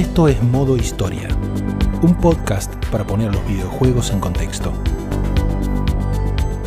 [0.00, 1.28] Esto es Modo Historia,
[2.00, 4.72] un podcast para poner los videojuegos en contexto.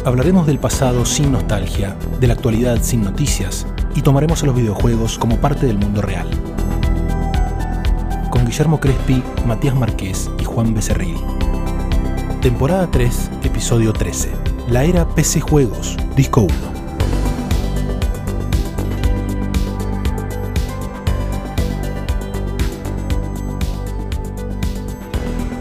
[0.06, 3.66] Hablaremos del pasado sin nostalgia, de la actualidad sin noticias
[3.96, 6.30] y tomaremos a los videojuegos como parte del mundo real.
[8.30, 11.18] Con Guillermo Crespi, Matías Marqués y Juan Becerril.
[12.40, 14.30] Temporada 3, episodio 13.
[14.70, 16.73] La era PC Juegos, disco 1.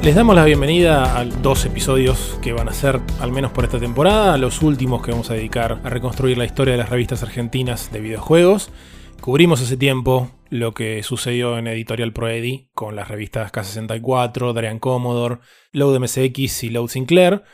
[0.03, 3.79] Les damos la bienvenida a dos episodios que van a ser, al menos por esta
[3.79, 7.93] temporada, los últimos que vamos a dedicar a reconstruir la historia de las revistas argentinas
[7.93, 8.73] de videojuegos.
[9.21, 15.39] Cubrimos hace tiempo lo que sucedió en Editorial Proedi con las revistas K64, Drian Commodore,
[15.71, 17.45] Load MSX y Load Sinclair.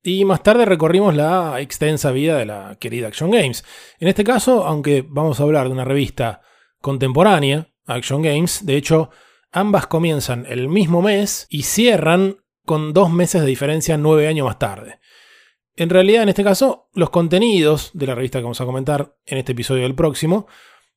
[0.00, 3.64] Y más tarde recorrimos la extensa vida de la querida Action Games.
[3.98, 6.42] En este caso, aunque vamos a hablar de una revista
[6.80, 9.10] contemporánea, Action Games, de hecho,
[9.50, 14.58] Ambas comienzan el mismo mes y cierran con dos meses de diferencia nueve años más
[14.58, 14.98] tarde.
[15.74, 19.38] En realidad, en este caso, los contenidos de la revista que vamos a comentar en
[19.38, 20.46] este episodio del próximo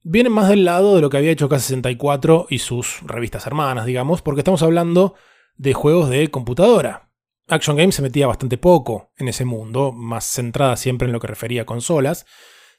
[0.04, 4.22] vienen más del lado de lo que había hecho K64 y sus revistas hermanas, digamos,
[4.22, 5.16] porque estamos hablando
[5.56, 7.12] de juegos de computadora.
[7.48, 11.28] Action Games se metía bastante poco en ese mundo, más centrada siempre en lo que
[11.28, 12.26] refería a consolas,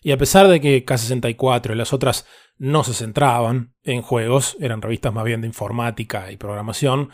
[0.03, 2.27] y a pesar de que K64 y las otras
[2.59, 7.11] no se centraban en juegos, eran revistas más bien de informática y programación,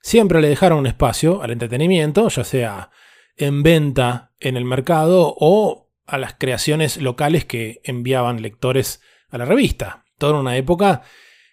[0.00, 2.90] siempre le dejaron un espacio al entretenimiento, ya sea
[3.36, 9.44] en venta en el mercado o a las creaciones locales que enviaban lectores a la
[9.44, 10.04] revista.
[10.18, 11.02] Toda una época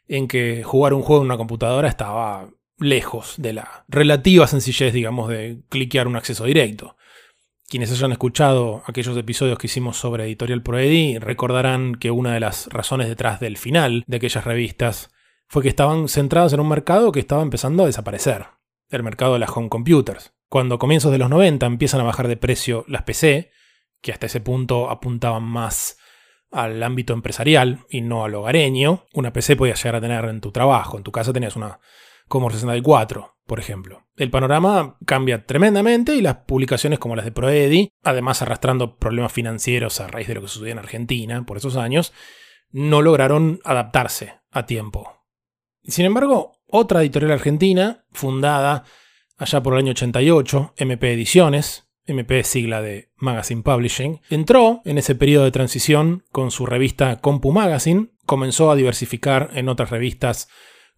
[0.08, 5.30] en que jugar un juego en una computadora estaba lejos de la relativa sencillez, digamos,
[5.30, 6.98] de cliquear un acceso directo.
[7.72, 12.68] Quienes hayan escuchado aquellos episodios que hicimos sobre Editorial Proedi recordarán que una de las
[12.68, 15.10] razones detrás del final de aquellas revistas
[15.48, 18.48] fue que estaban centradas en un mercado que estaba empezando a desaparecer,
[18.90, 20.34] el mercado de las home computers.
[20.50, 23.52] Cuando a comienzos de los 90 empiezan a bajar de precio las PC,
[24.02, 25.98] que hasta ese punto apuntaban más
[26.52, 30.52] al ámbito empresarial y no al hogareño, una PC podías llegar a tener en tu
[30.52, 31.80] trabajo, en tu casa tenías una
[32.32, 34.08] Commodore 64, por ejemplo.
[34.16, 40.00] El panorama cambia tremendamente y las publicaciones como las de Proedi, además arrastrando problemas financieros
[40.00, 42.14] a raíz de lo que sucedió en Argentina por esos años,
[42.72, 45.12] no lograron adaptarse a tiempo.
[45.84, 48.86] Sin embargo, otra editorial argentina, fundada
[49.38, 55.16] allá por el año 88, MP Ediciones, MP sigla de Magazine Publishing, entró en ese
[55.16, 60.48] periodo de transición con su revista Compu Magazine, comenzó a diversificar en otras revistas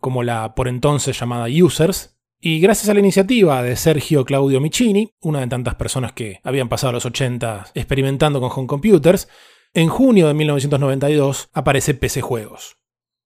[0.04, 5.14] como la por entonces llamada Users, y gracias a la iniciativa de Sergio Claudio Michini,
[5.22, 9.30] una de tantas personas que habían pasado los 80 experimentando con home computers,
[9.74, 12.76] en junio de 1992 aparece PC Juegos.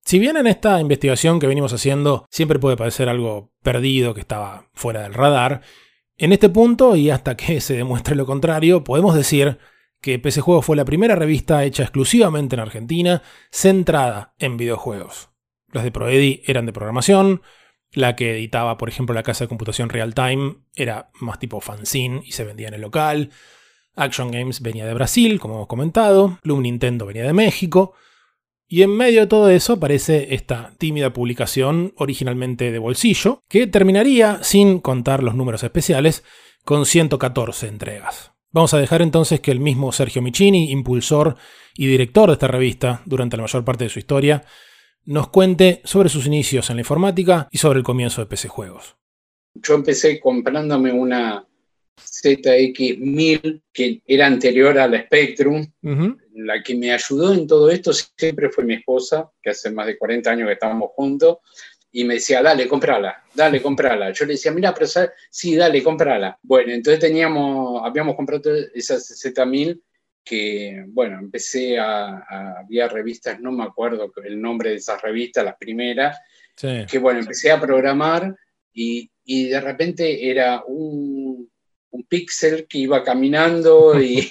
[0.05, 4.69] Si bien en esta investigación que venimos haciendo siempre puede parecer algo perdido, que estaba
[4.75, 5.61] fuera del radar,
[6.15, 9.57] en este punto, y hasta que se demuestre lo contrario, podemos decir
[9.99, 15.29] que PC Juegos fue la primera revista hecha exclusivamente en Argentina, centrada en videojuegos.
[15.71, 17.41] Las de Proedi eran de programación.
[17.91, 22.21] La que editaba, por ejemplo, la casa de computación Real Time era más tipo fanzine
[22.25, 23.31] y se vendía en el local.
[23.95, 26.37] Action Games venía de Brasil, como hemos comentado.
[26.41, 27.93] Club Nintendo venía de México.
[28.67, 34.43] Y en medio de todo eso aparece esta tímida publicación originalmente de bolsillo, que terminaría,
[34.43, 36.25] sin contar los números especiales,
[36.65, 38.33] con 114 entregas.
[38.51, 41.37] Vamos a dejar entonces que el mismo Sergio Michini, impulsor
[41.75, 44.43] y director de esta revista durante la mayor parte de su historia,
[45.07, 48.97] nos cuente sobre sus inicios en la informática y sobre el comienzo de PC Juegos.
[49.55, 51.47] Yo empecé comprándome una
[51.97, 55.65] ZX1000 que era anterior a la Spectrum.
[56.33, 59.97] La que me ayudó en todo esto siempre fue mi esposa, que hace más de
[59.97, 61.37] 40 años que estábamos juntos,
[61.89, 64.11] y me decía, dale, comprala, dale, comprala.
[64.11, 64.87] Yo le decía, mira, pero
[65.31, 66.37] sí, dale, comprala.
[66.43, 69.81] Bueno, entonces teníamos, habíamos comprado esa Z1000
[70.27, 75.57] que, bueno, empecé a, había revistas, no me acuerdo el nombre de esas revistas, las
[75.57, 76.19] primeras,
[76.55, 78.35] que, bueno, empecé a programar
[78.73, 81.49] y, de repente era un,
[81.91, 84.29] un píxel que iba caminando y,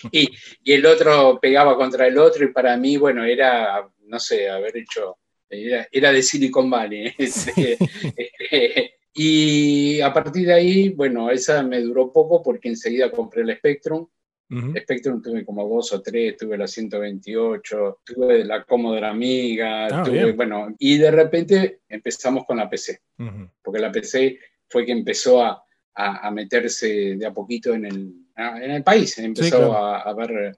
[0.64, 5.18] el otro pegaba contra el otro y para mí, bueno, era, no sé, haber hecho,
[5.48, 7.14] era, de Silicon Valley.
[7.18, 7.78] Este,
[9.14, 14.06] y a partir de ahí, bueno, esa me duró poco porque enseguida compré el Spectrum
[14.48, 20.04] Spectrum tuve como dos o tres, tuve la 128, tuve la Commodore Amiga, ah,
[20.36, 23.00] bueno, y de repente empezamos con la PC,
[23.62, 24.38] porque la PC
[24.68, 25.64] fue que empezó a,
[25.94, 30.56] a, meterse de a poquito en el, en el país, empezó a, ver,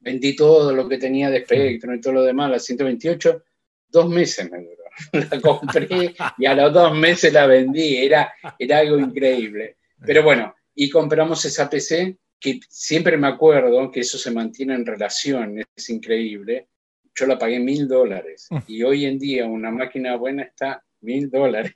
[0.00, 3.44] vendí todo lo que tenía de Spectrum y todo lo demás, la 128,
[3.88, 4.80] dos meses me duró.
[5.30, 9.76] La compré y a los dos meses la vendí, era, era algo increíble.
[10.04, 14.86] Pero bueno, y compramos esa PC que siempre me acuerdo que eso se mantiene en
[14.86, 16.68] relación, es increíble.
[17.14, 18.58] Yo la pagué mil dólares mm.
[18.66, 21.72] y hoy en día una máquina buena está mil dólares.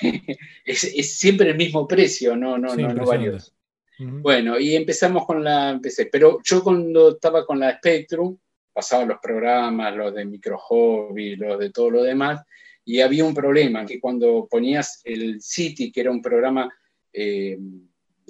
[0.64, 3.52] es, siempre el mismo precio, no, no, no, no varios.
[3.98, 8.34] Bueno, y empezamos con la PC, pero yo cuando estaba con la Spectrum,
[8.72, 12.40] pasaba los programas, los de micro hobby, los de todo lo demás,
[12.82, 16.72] y había un problema, que cuando ponías el City, que era un programa
[17.12, 17.58] eh,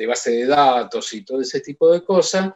[0.00, 2.54] de base de datos y todo ese tipo de cosas,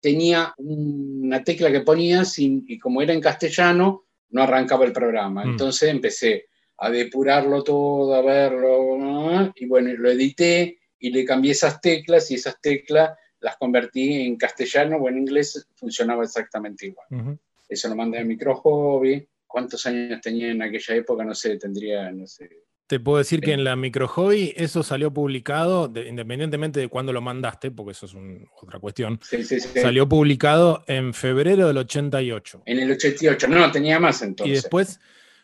[0.00, 5.44] tenía una tecla que ponías y, como era en castellano, no arrancaba el programa.
[5.44, 5.50] Mm.
[5.50, 6.46] Entonces empecé
[6.78, 12.34] a depurarlo todo, a verlo, y bueno, lo edité y le cambié esas teclas y
[12.34, 17.36] esas teclas las convertí en castellano o en inglés, funcionaba exactamente igual.
[17.68, 19.26] Eso lo mandé a Micro Hobby.
[19.44, 21.24] ¿Cuántos años tenía en aquella época?
[21.24, 22.48] No sé, tendría, no sé,
[22.86, 27.70] te puedo decir que en la microhobby eso salió publicado, independientemente de cuándo lo mandaste,
[27.70, 28.14] porque eso es
[28.62, 29.18] otra cuestión.
[29.22, 32.62] Sí, sí, salió publicado en febrero del 88.
[32.64, 34.52] En el 88, no, tenía más entonces.
[34.52, 35.00] Y después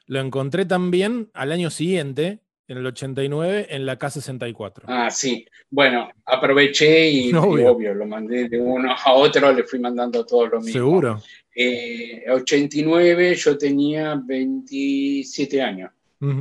[0.07, 4.85] lo encontré también al año siguiente, en el 89, en la K64.
[4.87, 5.45] Ah, sí.
[5.69, 7.93] Bueno, aproveché y, obvio.
[7.93, 10.73] lo mandé de uno a otro, le fui mandando todos los mismos.
[10.73, 11.23] Seguro.
[11.55, 15.91] Eh, 89 yo tenía 27 años.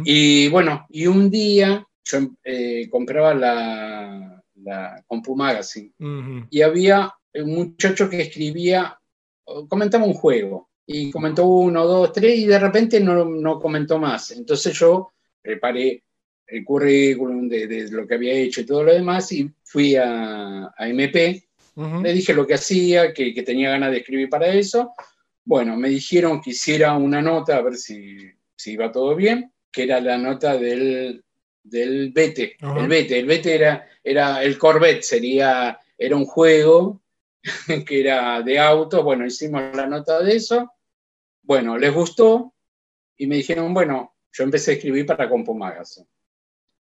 [0.04, 5.92] Y bueno, y un día yo eh, compraba la, la Compu Magazine.
[6.50, 8.98] Y había un muchacho que escribía,
[9.68, 14.32] comentaba un juego y comentó uno, dos, tres y de repente no, no comentó más.
[14.32, 16.04] Entonces yo preparé
[16.46, 20.88] el currículum de, lo que había hecho y todo lo demás y fui a, a
[20.88, 21.44] MP,
[22.04, 24.92] le dije lo que hacía, que, que, tenía ganas de escribir para eso.
[25.44, 28.18] Bueno, me dijeron que hiciera una nota a ver si,
[28.56, 31.24] si iba todo bien que era la nota del,
[31.64, 32.58] del Bete.
[32.60, 37.02] El Bete, el Bete era, era el Corvette, sería, era un juego
[37.88, 39.04] que era de auto.
[39.04, 40.72] Bueno, hicimos la nota de eso.
[41.44, 42.54] Bueno, les gustó
[43.18, 46.08] y me dijeron, bueno, yo empecé a escribir para Compo Magazine.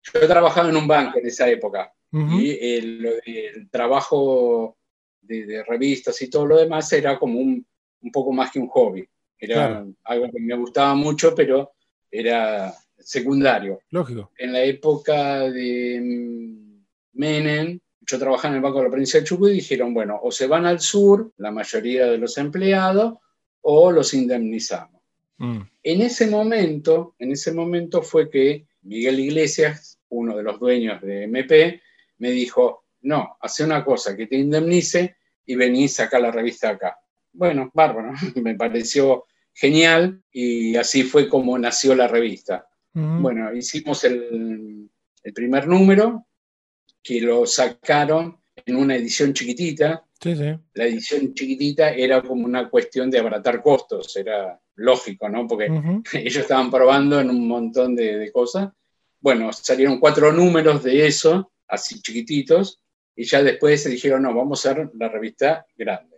[0.03, 4.77] Yo he trabajado en un banco en esa época y el, trabajo
[5.21, 7.65] de, revistas y todo lo demás era como un,
[8.01, 9.07] un poco más que un hobby.
[9.37, 11.71] Era algo que me gustaba mucho, pero
[12.09, 12.73] era
[13.03, 13.79] secundario.
[13.89, 14.31] Lógico.
[14.37, 16.83] En la época de mm,
[17.13, 20.31] Menem, yo trabajaba en el Banco de la Provincia de Chubut y dijeron, bueno, o
[20.31, 23.15] se van al sur, la mayoría de los empleados,
[23.61, 25.01] o los indemnizamos.
[25.37, 25.61] Mm.
[25.83, 31.23] En ese momento, en ese momento fue que Miguel Iglesias, uno de los dueños de
[31.23, 31.81] MP,
[32.17, 35.15] me dijo, no, hace una cosa, que te indemnice
[35.45, 36.99] y venís acá la revista acá.
[37.33, 42.67] Bueno, bárbaro, me pareció genial y así fue como nació la revista.
[42.93, 44.89] Bueno, hicimos el,
[45.33, 46.25] primer número,
[47.01, 50.05] que lo sacaron en una edición chiquitita.
[50.73, 55.47] La edición chiquitita era como una cuestión de abaratar costos, era lógico, ¿no?
[55.47, 55.67] Porque
[56.13, 58.69] ellos estaban probando en un montón de, cosas.
[59.19, 62.81] Bueno, salieron cuatro números de eso, así chiquititos,
[63.15, 66.17] y ya después se dijeron, no, vamos a hacer la revista grande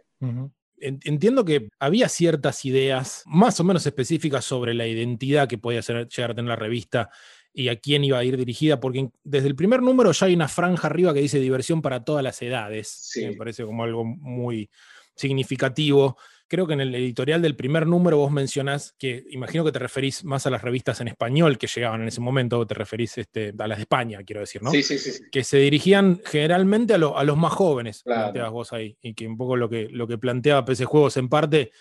[0.83, 6.07] entiendo que había ciertas ideas más o menos específicas sobre la identidad que podía ser,
[6.07, 7.09] llegar a tener la revista
[7.53, 10.47] y a quién iba a ir dirigida, porque desde el primer número ya hay una
[10.47, 14.69] franja arriba que dice diversión para todas las edades, me parece como algo muy
[15.15, 16.17] significativo
[16.53, 20.23] creo que en el editorial del primer número vos mencionás que imagino que te referís
[20.23, 23.67] más a las revistas en español que llegaban en ese momento, te referís este, a
[23.67, 24.69] las de España, quiero decir, ¿no?
[24.69, 25.23] Sí, sí, sí.
[25.31, 29.55] Que se dirigían generalmente a, los más jóvenes, planteabas vos ahí, y que un poco
[29.55, 31.71] lo que, lo que planteaba PC Juegos en parte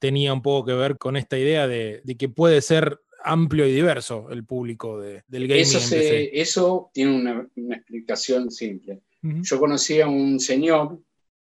[0.00, 4.28] tenía un poco que ver con esta idea de, que puede ser amplio y diverso
[4.32, 5.60] el público del gaming.
[5.60, 9.02] Eso, eso tiene una, explicación simple.
[9.22, 11.00] Yo conocí a un señor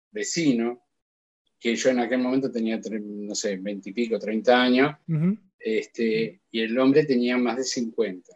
[0.10, 0.82] vecino
[1.62, 4.96] que yo en aquel momento tenía, no sé, 20 y pico, 30 años,
[5.60, 8.36] este, y el hombre tenía más de 50.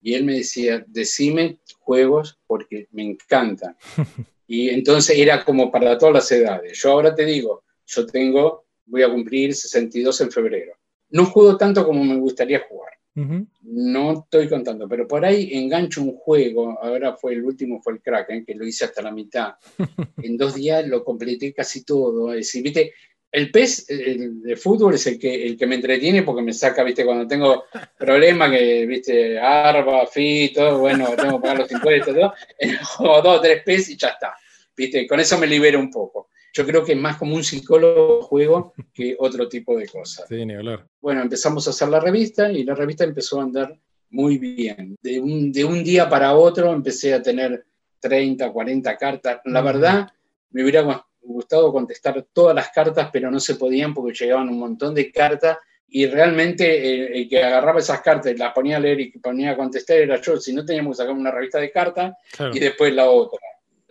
[0.00, 3.76] Y él me decía, decime juegos porque me encantan.
[4.46, 6.80] y entonces era como para todas las edades.
[6.80, 10.74] Yo ahora te digo, yo tengo, voy a cumplir 62 en febrero.
[11.10, 12.91] No juego tanto como me gustaría jugar.
[13.14, 18.00] No estoy contando, pero por ahí engancho un juego, ahora fue el último, fue el
[18.00, 19.54] Kraken, que lo hice hasta la mitad.
[20.22, 22.32] en dos días lo completé casi todo.
[22.32, 22.92] Es decir, ¿viste?
[23.30, 26.82] El pez el de fútbol es el que, el que me entretiene porque me saca,
[26.82, 27.04] ¿viste?
[27.04, 27.64] Cuando tengo
[27.98, 29.38] problemas, que, ¿viste?
[29.38, 32.34] Arba, fito, bueno, tengo que pagar los impuestos, todo.
[32.96, 34.34] Juego dos, tres pez y ya está.
[34.74, 35.06] ¿Viste?
[35.06, 36.28] Con eso me libero un poco.
[36.52, 40.26] Yo creo que es más como un psicólogo juego que otro tipo de cosas.
[40.28, 40.86] Sí, ni hablar.
[41.00, 43.78] Bueno, empezamos a hacer la revista y la revista empezó a andar
[44.10, 44.96] muy bien.
[45.02, 47.64] De un, de un día para otro empecé a tener
[48.00, 49.40] 30, 40 cartas.
[49.44, 50.08] La verdad,
[50.50, 54.94] me hubiera gustado contestar todas las cartas, pero no se podían porque llegaban un montón
[54.94, 59.18] de cartas y realmente el, que agarraba esas cartas y las ponía a leer y
[59.18, 62.14] ponía a contestar era yo, si no teníamos que sacar una revista de cartas
[62.52, 63.38] y después la otra.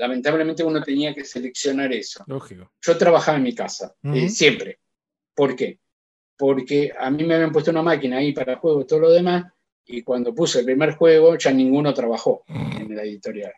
[0.02, 2.24] Lamentablemente uno tenía que seleccionar eso.
[2.26, 2.72] Lógico.
[2.82, 4.80] Yo trabajaba en mi casa, eh, siempre.
[5.36, 5.78] ¿Por qué?
[6.36, 9.54] Porque a mí me habían puesto una máquina ahí para juegos y todo lo demás,
[9.86, 13.54] y cuando puse el primer juego ya ninguno trabajó en la editorial.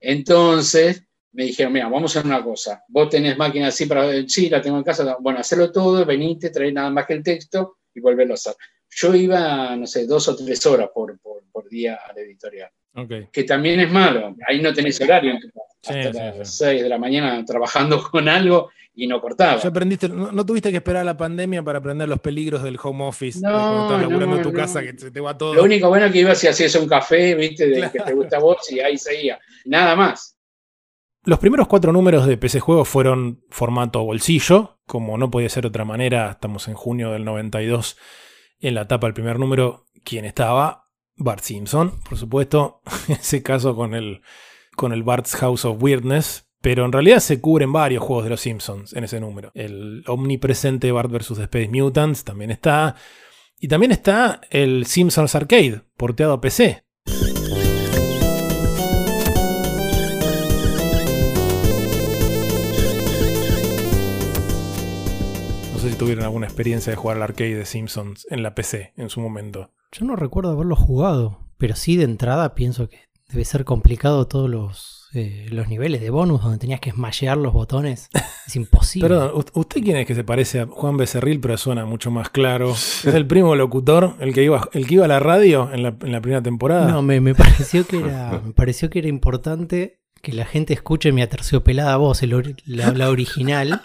[0.00, 4.50] Entonces me dijeron, mira, vamos a hacer una cosa, vos tenés máquina así para, sí,
[4.50, 8.00] la tengo en casa, bueno, hacerlo todo, venite, trae nada más que el texto y
[8.00, 8.56] volverlo a hacer.
[8.90, 12.70] Yo iba, no sé, dos o tres horas por, por, día a la editorial.
[13.30, 15.34] Que también es malo, ahí no tenés horario,
[15.82, 19.60] hasta las seis de la mañana trabajando con algo y no cortaba.
[19.60, 23.04] Ya aprendiste, no, tuviste que esperar a la pandemia para aprender los peligros del home
[23.04, 25.54] office, no, de laburando en tu casa, que te va todo.
[25.54, 28.40] Lo único bueno que ibas y hacías un café, viste, de que te gusta a
[28.40, 29.38] vos y ahí seguía.
[29.66, 30.36] Nada más.
[31.24, 35.68] Los primeros cuatro números de PC Juegos fueron formato bolsillo, como no podía ser de
[35.68, 37.98] otra manera, estamos en junio del 92,
[38.60, 40.88] en la tapa del primer número, ¿quién estaba?
[41.16, 44.22] Bart Simpson, por supuesto, en ese caso con el,
[44.76, 48.40] con el Bart's House of Weirdness, pero en realidad se cubren varios juegos de los
[48.40, 49.50] Simpsons en ese número.
[49.54, 51.38] El omnipresente Bart vs.
[51.38, 52.94] Space Mutants también está,
[53.58, 56.84] y también está el Simpsons Arcade, porteado a PC,
[65.90, 69.20] si tuvieron alguna experiencia de jugar al arcade de Simpsons en la PC en su
[69.20, 69.70] momento.
[69.92, 74.48] Yo no recuerdo haberlo jugado, pero sí de entrada pienso que debe ser complicado todos
[74.48, 78.08] los, eh, los niveles de bonus donde tenías que smashear los botones.
[78.46, 79.08] Es imposible.
[79.08, 82.72] Perdón, ¿usted quién es que se parece a Juan Becerril, pero suena mucho más claro?
[82.72, 85.96] ¿Es el primo locutor, el que iba, el que iba a la radio en la,
[85.96, 86.90] primera temporada?
[86.90, 91.22] No, me, pareció que era, me pareció que era importante que la gente escuche mi
[91.22, 93.82] aterciopelada voz, la original.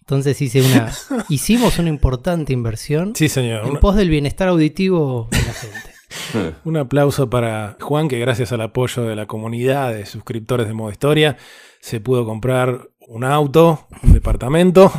[0.00, 0.92] Entonces hice una,
[1.28, 3.66] hicimos una importante inversión sí, señor.
[3.66, 5.92] en pos del bienestar auditivo de la gente.
[6.64, 10.90] Un aplauso para Juan, que gracias al apoyo de la comunidad de suscriptores de Modo
[10.90, 11.36] Historia,
[11.80, 14.92] se pudo comprar un auto, un departamento.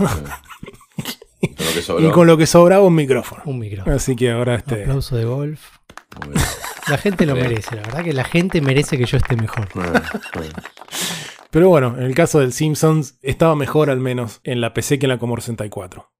[1.42, 3.42] y con lo que sobraba un micrófono.
[3.46, 3.96] Un micrófono.
[3.96, 4.76] Así que ahora este.
[4.76, 5.62] Un aplauso de golf.
[6.90, 9.70] La gente lo merece, la verdad que la gente merece que yo esté mejor.
[11.50, 15.06] Pero bueno, en el caso del Simpsons estaba mejor al menos en la PC que
[15.06, 16.12] en la Commodore 64.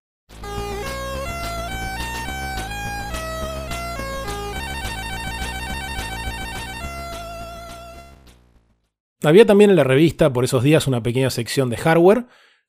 [9.24, 12.26] Había también en la revista por esos días una pequeña sección de hardware,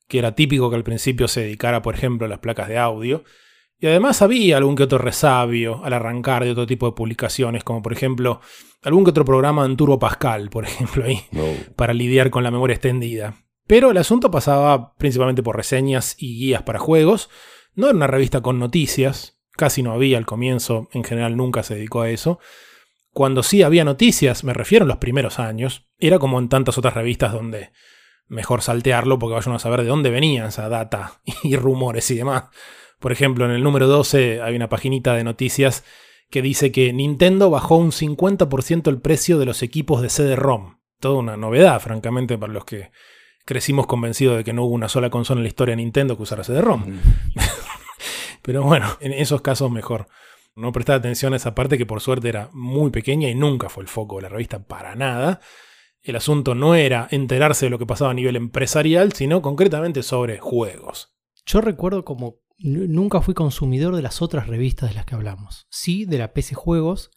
[0.07, 3.23] que era típico que al principio se dedicara, por ejemplo, a las placas de audio,
[3.79, 7.81] y además había algún que otro resabio al arrancar de otro tipo de publicaciones, como
[7.81, 8.39] por ejemplo
[8.81, 11.21] algún que otro programa en Turbo Pascal, por ejemplo, ahí,
[11.75, 13.35] para lidiar con la memoria extendida.
[13.67, 17.29] Pero el asunto pasaba principalmente por reseñas y guías para juegos.
[17.73, 21.75] No era una revista con noticias, casi no había al comienzo, en general nunca se
[21.75, 22.39] dedicó a eso.
[23.15, 26.95] Cuando sí había noticias, me refiero a los primeros años, era como en tantas otras
[26.95, 27.71] revistas donde
[28.27, 32.43] mejor saltearlo porque vayan a saber de dónde venían esa data y rumores y demás.
[32.99, 35.85] Por ejemplo, en el número 12 hay una paginita de noticias
[36.29, 40.79] que dice que Nintendo bajó un 50% el precio de los equipos de CD-ROM.
[40.99, 42.91] Toda una novedad, francamente, para los que
[43.45, 46.23] crecimos convencidos de que no hubo una sola consola en la historia de Nintendo que
[46.23, 46.99] usara CD-ROM.
[48.41, 50.09] Pero bueno, en esos casos mejor.
[50.55, 53.83] No prestar atención a esa parte que por suerte era muy pequeña y nunca fue
[53.83, 55.41] el foco de la revista para nada.
[56.01, 60.39] El asunto no era enterarse de lo que pasaba a nivel empresarial, sino concretamente sobre
[60.39, 61.13] juegos.
[61.45, 65.67] Yo recuerdo como nunca fui consumidor de las otras revistas de las que hablamos.
[65.69, 67.11] Sí, de la PC Juegos.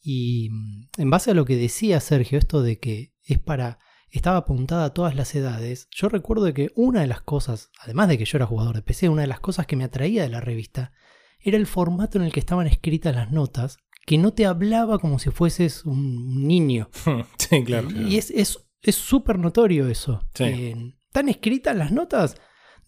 [0.00, 3.80] Y mm, en base a lo que decía Sergio, esto de que es para.
[4.08, 5.88] estaba apuntada a todas las edades.
[5.90, 9.10] Yo recuerdo que una de las cosas, además de que yo era jugador de PC,
[9.10, 10.92] una de las cosas que me atraía de la revista
[11.40, 15.18] era el formato en el que estaban escritas las notas, que no te hablaba como
[15.18, 16.90] si fueses un niño.
[17.38, 17.88] Sí, claro.
[17.90, 18.58] Y es
[18.94, 20.20] súper es, notorio eso.
[20.34, 22.36] están escritas las notas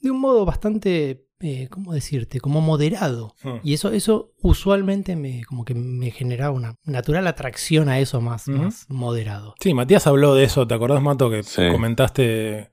[0.01, 2.39] de un modo bastante eh, ¿cómo decirte?
[2.39, 3.35] Como moderado.
[3.43, 3.61] Hmm.
[3.63, 8.47] Y eso, eso usualmente me, como que me generaba una natural atracción a eso más,
[8.49, 9.55] más moderado.
[9.59, 11.43] Sí, Matías habló de eso, ¿te acordás, Mato, que
[11.73, 12.71] comentaste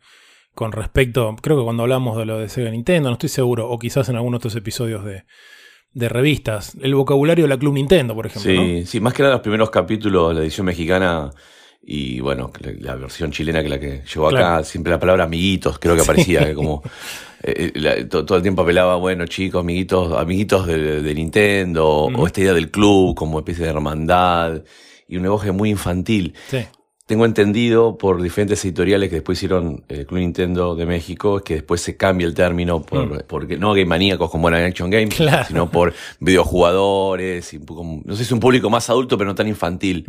[0.54, 3.80] con respecto, creo que cuando hablamos de lo de Sega Nintendo, no estoy seguro, o
[3.80, 5.24] quizás en algunos otros episodios de,
[5.98, 8.52] de revistas, el vocabulario de la Club Nintendo, por ejemplo.
[8.52, 11.32] Sí, sí, más que nada los primeros capítulos, la edición mexicana
[11.82, 15.96] y bueno, la, versión chilena que la que llegó acá, siempre la palabra amiguitos, creo
[15.96, 16.84] que aparecía, como
[17.42, 22.54] eh, eh, todo, el tiempo apelaba, bueno, chicos, amiguitos, amiguitos de, Nintendo, o esta idea
[22.54, 24.64] del club como especie de hermandad,
[25.08, 26.36] y un lenguaje muy infantil.
[26.48, 26.60] Sí
[27.08, 31.80] tengo entendido por diferentes editoriales que después hicieron el Club Nintendo de México, que después
[31.80, 33.28] se cambia el término por, mm.
[33.28, 38.24] porque no game maníacos como eran Action Games, sino por videojugadores, y, no sé si
[38.24, 40.06] es un público más adulto pero no tan infantil.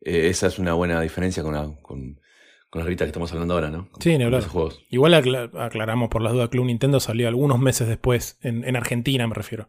[0.00, 2.20] Eh, esa es una buena diferencia con la, con,
[2.70, 3.88] con revista que estamos hablando ahora, ¿no?
[3.98, 4.44] Sí, ni hablar.
[4.88, 9.68] Igual aclaramos por las dudas, Club Nintendo salió algunos meses después, en, Argentina me refiero,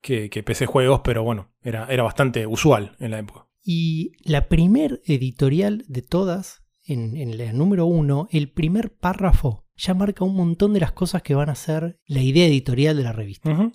[0.00, 3.46] que, que PC Juegos, pero bueno, era, era bastante usual en la época.
[3.64, 9.94] Y la primer editorial de todas, en, en la número uno, el primer párrafo ya
[9.94, 13.12] marca un montón de las cosas que van a ser la idea editorial de la
[13.12, 13.72] revista.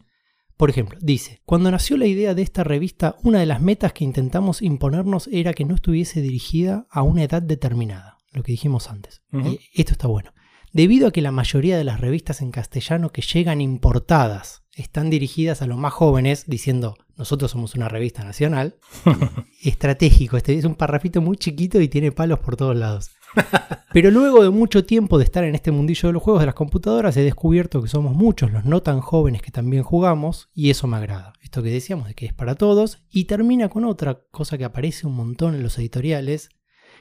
[0.58, 4.04] Por ejemplo, dice, cuando nació la idea de esta revista, una de las metas que
[4.04, 9.22] intentamos imponernos era que no estuviese dirigida a una edad determinada, lo que dijimos antes.
[9.32, 10.34] Y esto está bueno.
[10.72, 15.62] Debido a que la mayoría de las revistas en castellano que llegan importadas están dirigidas
[15.62, 18.76] a los más jóvenes, diciendo, nosotros somos una revista nacional,
[19.64, 23.12] estratégico, este es un parrafito muy chiquito y tiene palos por todos lados.
[23.94, 26.56] Pero luego de mucho tiempo de estar en este mundillo de los juegos de las
[26.56, 30.88] computadoras, he descubierto que somos muchos los no tan jóvenes que también jugamos y eso
[30.88, 31.34] me agrada.
[31.42, 35.08] Esto que decíamos de que es para todos y termina con otra cosa que aparece
[35.08, 36.50] un montón en los editoriales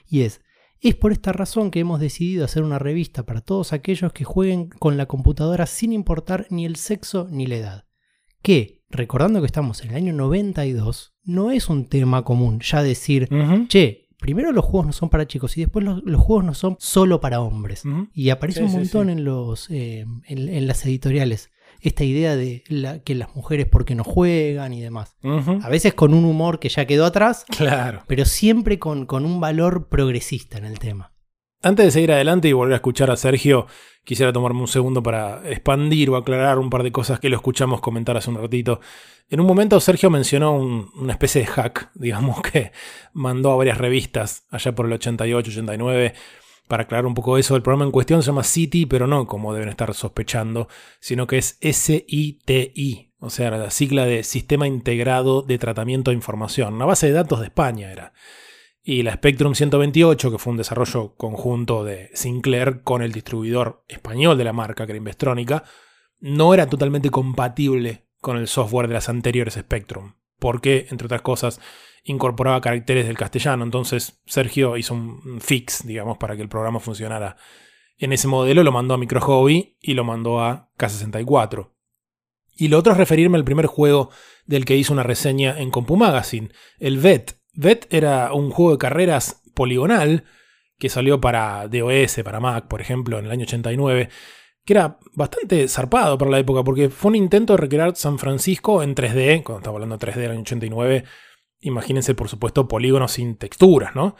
[0.07, 0.41] y es,
[0.81, 4.69] es por esta razón que hemos decidido hacer una revista para todos aquellos que jueguen
[4.69, 7.85] con la computadora sin importar ni el sexo ni la edad.
[8.41, 13.27] Que, recordando que estamos en el año 92, no es un tema común ya decir,
[13.67, 17.19] che, primero los juegos no son para chicos y después los, juegos no son solo
[17.19, 17.83] para hombres.
[18.13, 21.49] Y aparece un montón En, los, eh, en, las editoriales
[21.81, 22.63] esta idea de
[23.05, 25.15] que las mujeres porque no juegan y demás.
[25.23, 28.03] A veces con un humor que ya quedó atrás, claro.
[28.07, 31.13] pero siempre con, con un valor progresista en el tema.
[31.61, 33.67] Antes de seguir adelante y volver a escuchar a Sergio,
[34.05, 37.81] quisiera tomarme un segundo para expandir o aclarar un par de cosas que lo escuchamos
[37.81, 38.79] comentar hace un ratito.
[39.29, 42.71] En un momento Sergio mencionó una especie de hack, digamos, que
[43.11, 46.13] mandó a varias revistas allá por el 88, 89
[46.69, 49.55] para aclarar un poco eso, el programa en cuestión se llama City, pero no como
[49.55, 50.67] deben estar sospechando,
[50.99, 56.75] sino que es SITI, o sea, la sigla de Sistema Integrado de Tratamiento de Información,
[56.75, 58.13] una base de datos de España era.
[58.83, 64.37] Y la Spectrum 128, que fue un desarrollo conjunto de Sinclair con el distribuidor español
[64.37, 65.63] de la marca, que era Investrónica,
[66.19, 71.59] no era totalmente compatible con el software de las anteriores Spectrum, porque, entre otras cosas,
[72.03, 73.63] incorporaba caracteres del castellano.
[73.63, 77.37] Entonces Sergio hizo un fix, digamos, para que el programa funcionara
[77.99, 81.71] en ese modelo, lo mandó a Micro Hobby y lo mandó a K64.
[82.55, 84.09] Y lo otro es referirme al primer juego
[84.45, 87.39] del que hizo una reseña en Compu Magazine, el VET.
[87.53, 90.23] VET era un juego de carreras poligonal
[90.77, 94.09] que salió para DOS, para Mac, por ejemplo, en el año 89,
[94.63, 98.81] que era bastante zarpado para la época, porque fue un intento de recrear San Francisco
[98.81, 101.03] en 3D, cuando estaba hablando de 3D del año 89,
[101.61, 104.15] Imagínense, por supuesto, polígonos sin texturas, ¿no?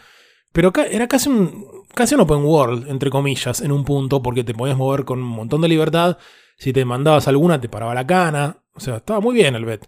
[0.52, 4.54] Pero era casi un, casi un open world, entre comillas, en un punto, porque te
[4.54, 6.18] podías mover con un montón de libertad.
[6.58, 8.64] Si te mandabas alguna, te paraba la cana.
[8.74, 9.88] O sea, estaba muy bien el BET.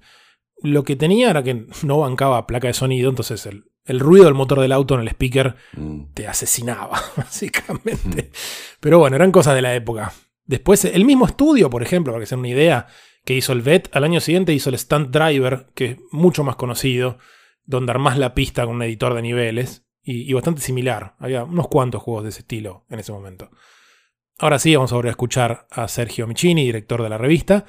[0.61, 4.35] Lo que tenía era que no bancaba placa de sonido, entonces el, el ruido del
[4.35, 6.13] motor del auto en el speaker mm.
[6.13, 8.31] te asesinaba, básicamente.
[8.79, 10.13] Pero bueno, eran cosas de la época.
[10.45, 12.87] Después, el mismo estudio, por ejemplo, para que se den una idea,
[13.25, 16.55] que hizo el VET, al año siguiente hizo el Stunt Driver, que es mucho más
[16.55, 17.17] conocido
[17.65, 21.15] donde armás la pista con un editor de niveles y, bastante similar.
[21.19, 23.49] Había unos cuantos juegos de ese estilo en ese momento.
[24.39, 27.65] Ahora sí, vamos a volver a escuchar a Sergio Michini, director de la revista,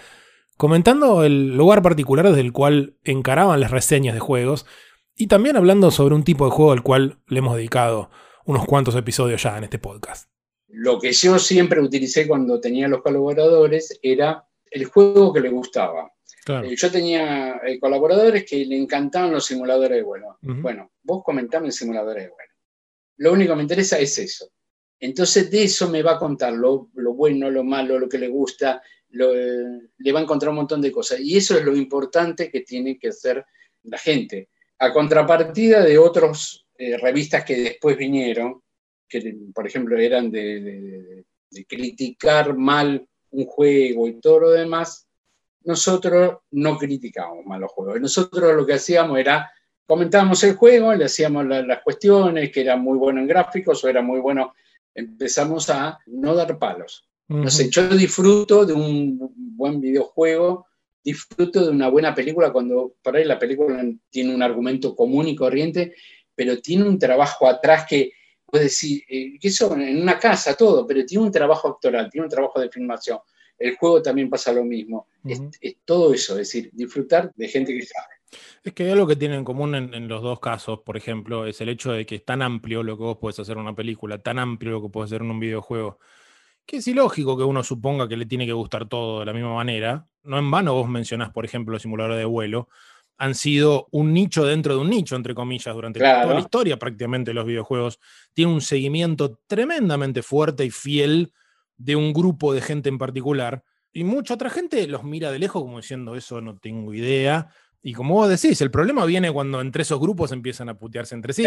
[0.57, 4.67] comentando el lugar particular desde el cual encaraban las reseñas de juegos
[5.15, 8.11] y también hablando sobre un tipo de juego al cual le hemos dedicado
[8.47, 10.31] unos cuantos episodios ya en este podcast.
[10.69, 16.12] Lo que yo siempre utilicé cuando tenía los colaboradores era el juego que le gustaba.
[16.47, 20.39] Eh, yo tenía eh, colaboradores que le encantaban los simuladores de vuelo.
[20.41, 22.53] Bueno, vos comentame el simulador de vuelo.
[23.19, 24.51] Lo único que me interesa es eso.
[24.99, 28.83] Entonces de eso me va a contar lo, bueno, lo malo, lo que le gusta,
[29.11, 31.21] eh, le va a encontrar un montón de cosas.
[31.21, 33.45] Y eso es lo importante que tiene que hacer
[33.85, 34.49] la gente.
[34.79, 38.61] A contrapartida de otras revistas que después vinieron,
[39.09, 41.25] que por ejemplo eran de
[41.69, 45.07] criticar mal un juego y todo lo demás,
[45.65, 48.01] nosotros no criticábamos malos juegos.
[48.01, 49.51] Nosotros lo que hacíamos era,
[49.87, 54.03] comentábamos el juego, le hacíamos las cuestiones, que era muy bueno en gráficos o era
[54.03, 54.55] muy bueno,
[54.95, 57.09] empezamos a no dar palos.
[57.29, 60.67] No sé, yo disfruto de un buen videojuego,
[61.03, 65.37] disfruto de una buena película cuando por ahí la película tiene un argumento común y
[65.37, 65.95] corriente,
[66.35, 68.13] pero tiene un trabajo atrás que
[68.45, 72.27] puedes decir, eh, que son en una casa, todo, pero tiene un trabajo actoral, tiene
[72.27, 73.19] un trabajo de filmación.
[73.63, 75.07] El juego también pasa lo mismo.
[75.25, 75.41] es,
[75.85, 78.15] todo eso, es decir, disfrutar de gente que sabe.
[78.65, 81.61] Es que hay algo que tienen en común en, los dos casos, por ejemplo, es
[81.61, 84.19] el hecho de que es tan amplio lo que vos puedes hacer en una película,
[84.19, 85.99] tan amplio lo que puedes hacer en un videojuego,
[86.65, 89.55] que es ilógico que uno suponga que le tiene que gustar todo de la misma
[89.55, 90.07] manera.
[90.23, 92.69] No en vano vos mencionás, por ejemplo, los simuladores de vuelo,
[93.19, 97.35] han sido un nicho dentro de un nicho, entre comillas, durante toda la historia prácticamente
[97.35, 98.01] los videojuegos.
[98.33, 101.33] Tiene un seguimiento tremendamente fuerte y fiel
[101.83, 103.65] de un grupo de gente en particular.
[103.93, 107.49] Y mucha otra gente los mira de lejos como diciendo, eso no tengo idea.
[107.83, 111.33] Y como vos decís, el problema viene cuando entre esos grupos empiezan a putearse entre
[111.33, 111.45] sí.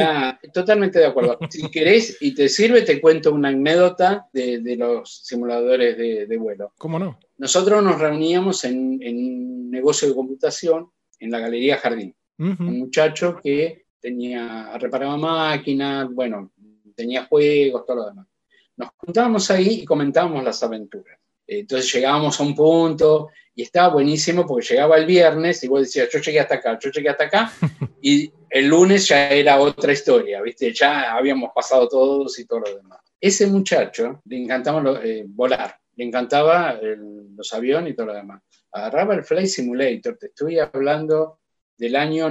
[0.53, 1.39] totalmente de acuerdo.
[1.49, 6.73] si querés y te sirve, te cuento una anécdota de, los simuladores de, vuelo.
[6.77, 7.17] ¿Cómo no?
[7.37, 12.13] Nosotros nos reuníamos en, un negocio de computación en la Galería Jardín.
[12.37, 16.51] Un muchacho que tenía, reparaba máquinas, bueno,
[16.95, 18.27] tenía juegos, todo lo demás.
[18.77, 21.19] Nos juntábamos ahí y comentábamos las aventuras.
[21.47, 26.09] Entonces llegábamos a un punto y estaba buenísimo porque llegaba el viernes y vos decías,
[26.11, 27.51] yo llegué hasta acá, yo llegué hasta acá,
[28.01, 30.73] y el lunes ya era otra historia, ¿viste?
[30.73, 32.99] Ya habíamos pasado todos y todo lo demás.
[33.19, 38.41] Ese muchacho le encantaba eh, volar, le encantaba los aviones y todo lo demás.
[38.71, 41.39] Agarraba el Flight Simulator, te estoy hablando
[41.77, 42.29] del año,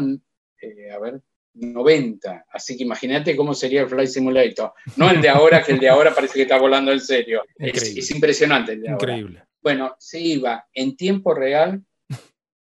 [0.61, 1.23] eh, a ver,
[1.55, 2.47] 90.
[2.51, 4.73] Así que imagínate cómo sería el Flight Simulator.
[4.97, 7.43] No el de ahora, que el de ahora parece que está volando en serio.
[7.57, 9.45] Es, impresionante el de Increíble.
[9.63, 11.83] Bueno, se iba en tiempo real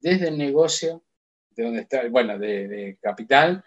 [0.00, 1.02] desde el negocio,
[1.50, 3.62] de donde está, bueno, de, Capital,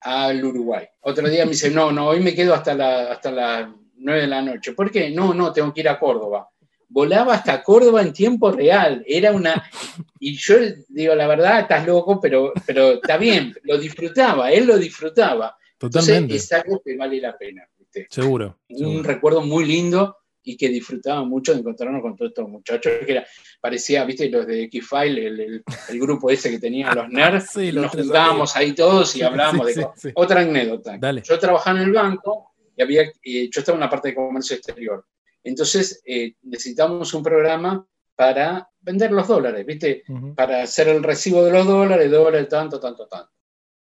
[0.00, 0.86] al Uruguay.
[1.00, 4.26] Otro día me dice, no, no, hoy me quedo hasta, la, hasta las 9 de
[4.26, 4.72] la noche.
[4.72, 5.10] ¿Por qué?
[5.10, 6.48] No, no, tengo que ir a Córdoba.
[6.88, 9.04] Volaba hasta Córdoba en tiempo real.
[9.06, 9.70] Era una.
[10.18, 10.56] Y yo
[10.88, 15.56] digo, la verdad, estás loco, pero, pero está bien, lo disfrutaba, él lo disfrutaba.
[15.76, 16.34] Totalmente.
[16.34, 17.68] es algo que vale la pena.
[18.08, 18.58] Seguro.
[18.68, 23.12] Un recuerdo muy lindo y que disfrutaba mucho de encontrarnos con todos estos muchachos, que
[23.12, 23.26] era,
[23.60, 25.62] parecía, viste, los de X-File, el,
[26.00, 30.98] grupo ese que tenían los nerds, nos juntábamos ahí todos y hablábamos de otra anécdota.
[31.22, 35.04] Yo trabajaba en el banco y había, yo estaba en la parte de comercio exterior.
[35.42, 40.02] Entonces eh, necesitamos un programa para vender los dólares, ¿viste?
[40.34, 43.30] Para hacer el recibo de los dólares, dólares, tanto, tanto, tanto.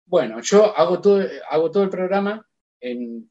[0.06, 2.44] Bueno, yo hago todo, hago todo el programa
[2.80, 3.30] en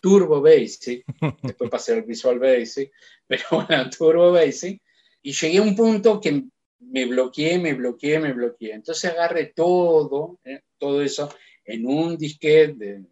[0.00, 1.04] Turbo Basic,
[1.42, 2.92] después pasé al Visual Basic,
[3.26, 4.80] pero bueno, Turbo Basic,
[5.22, 6.44] y llegué a un punto que
[6.80, 8.74] me bloqueé, me bloqueé, me bloqueé.
[8.74, 11.28] Entonces agarré todo, eh, todo eso
[11.64, 13.04] en un disquete de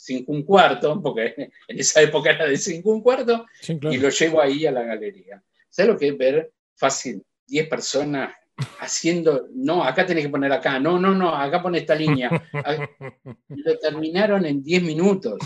[0.00, 1.34] 5 un cuarto, porque
[1.68, 5.42] en esa época era de 5 un cuarto, y lo llevo ahí a la galería.
[5.68, 7.22] ¿Sabes lo que es ver fácil?
[7.46, 8.32] 10 personas
[8.80, 12.30] haciendo, no, acá tenés que poner acá, no, no, no, acá pone esta línea.
[13.48, 15.38] Lo terminaron en 10 minutos.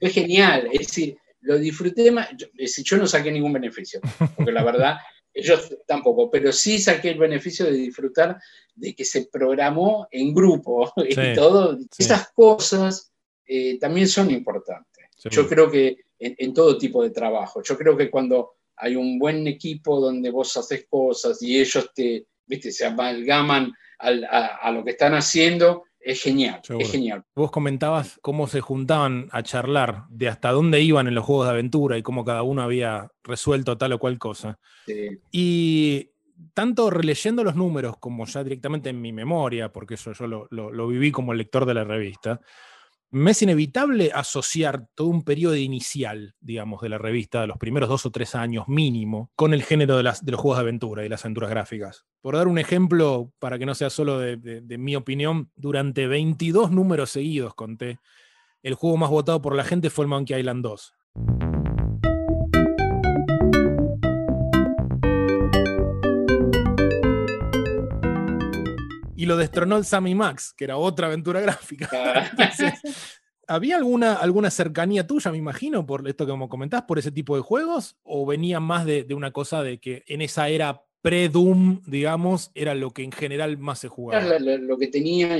[0.00, 4.00] Fue genial, es decir, lo disfruté más, yo, yo no saqué ningún beneficio,
[4.36, 4.96] porque la verdad,
[5.34, 8.38] ellos tampoco, pero sí saqué el beneficio de disfrutar
[8.74, 11.78] de que se programó en grupo y todo.
[11.98, 13.11] Esas cosas
[13.46, 15.06] eh, también son importantes.
[15.30, 19.46] Yo creo que en todo tipo de trabajo, yo creo que cuando hay un buen
[19.46, 25.14] equipo donde vos haces cosas y ellos te, viste, se amalgaman a, lo que están
[25.14, 27.22] haciendo, es genial, es genial.
[27.36, 31.52] Vos comentabas cómo se juntaban a charlar de hasta dónde iban en los juegos de
[31.52, 34.58] aventura y cómo cada uno había resuelto tal o cual cosa.
[35.30, 36.10] Y
[36.52, 40.86] tanto releyendo los números como ya directamente en mi memoria, porque eso yo lo, lo
[40.88, 42.40] viví como lector de la revista,
[43.12, 47.90] me es inevitable asociar todo un periodo inicial, digamos, de la revista, de los primeros
[47.90, 51.04] dos o tres años mínimo, con el género de, las, de los juegos de aventura
[51.04, 52.06] y las aventuras gráficas.
[52.22, 56.70] Por dar un ejemplo, para que no sea solo de, de mi opinión, durante 22
[56.70, 57.98] números seguidos conté,
[58.62, 60.94] el juego más votado por la gente fue el Monkey Island 2.
[69.22, 71.88] Y lo destronó el Sammy Max, que era otra aventura gráfica.
[73.46, 77.36] ¿Había alguna, alguna cercanía tuya, me imagino, por esto que como comentás, por ese tipo
[77.36, 77.96] de juegos?
[78.02, 82.90] ¿O venía más de, una cosa de que en esa era pre-Doom, digamos, era lo
[82.90, 84.40] que en general más se jugaba?
[84.40, 85.38] Lo, que tenía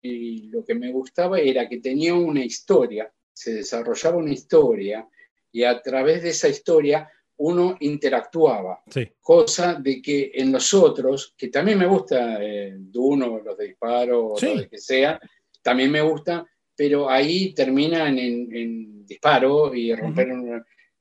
[0.00, 5.04] y lo que me gustaba era que tenía una historia, se desarrollaba una historia
[5.50, 8.82] y a través de esa historia uno interactuaba.
[9.20, 14.32] Cosa de que en los otros, que también me gusta eh, uno, los de disparo,
[14.32, 15.20] o lo de que sea,
[15.62, 20.28] también me gusta, pero ahí terminan en, disparo y romper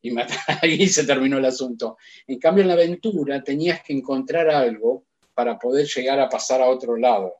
[0.02, 1.98] y matar, ahí se terminó el asunto.
[2.28, 6.70] En cambio, en la aventura tenías que encontrar algo para poder llegar a pasar a
[6.70, 7.34] otro lado.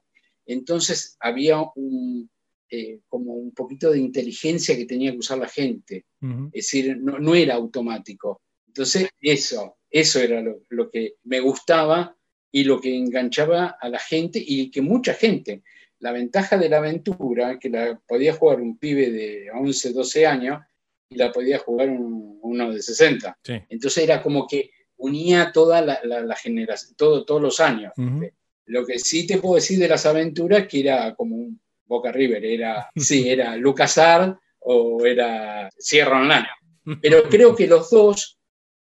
[0.46, 2.30] Entonces había un,
[2.70, 6.06] eh, como un poquito de inteligencia que tenía que usar la gente.
[6.52, 8.42] Es decir, no, era automático.
[8.76, 12.14] Entonces, eso, eso era lo, que me gustaba
[12.52, 15.64] y lo que enganchaba a la gente y que mucha gente.
[16.00, 20.62] La ventaja de la aventura, que la podía jugar un pibe de 11, 12 años
[21.08, 23.40] y la podía jugar uno de 60.
[23.70, 27.94] Entonces era como que unía toda la, generación, todo, todos los años.
[28.66, 32.44] Lo que sí te puedo decir de las aventuras, que era como un Boca River,
[32.44, 36.48] era, sí, era LucasArts o era Sierra Online.
[37.02, 38.36] Pero creo que los dos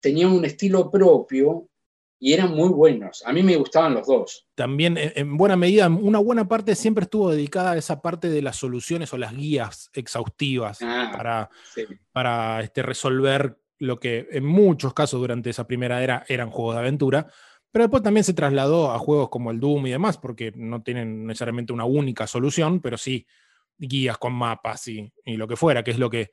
[0.06, 1.68] tenían un estilo propio
[2.20, 3.24] y eran muy buenos.
[3.26, 4.46] A mí me gustaban los dos.
[4.54, 8.56] También, en buena medida, una buena parte siempre estuvo dedicada a esa parte de las
[8.56, 11.50] soluciones o las guías exhaustivas ah, para,
[12.12, 16.82] para este, resolver lo que en muchos casos durante esa primera era eran juegos de
[16.82, 17.28] aventura,
[17.72, 21.26] pero después también se trasladó a juegos como el Doom y demás, porque no tienen
[21.26, 23.26] necesariamente una única solución, pero sí
[23.76, 26.30] guías con mapas y, y lo que fuera, que es lo que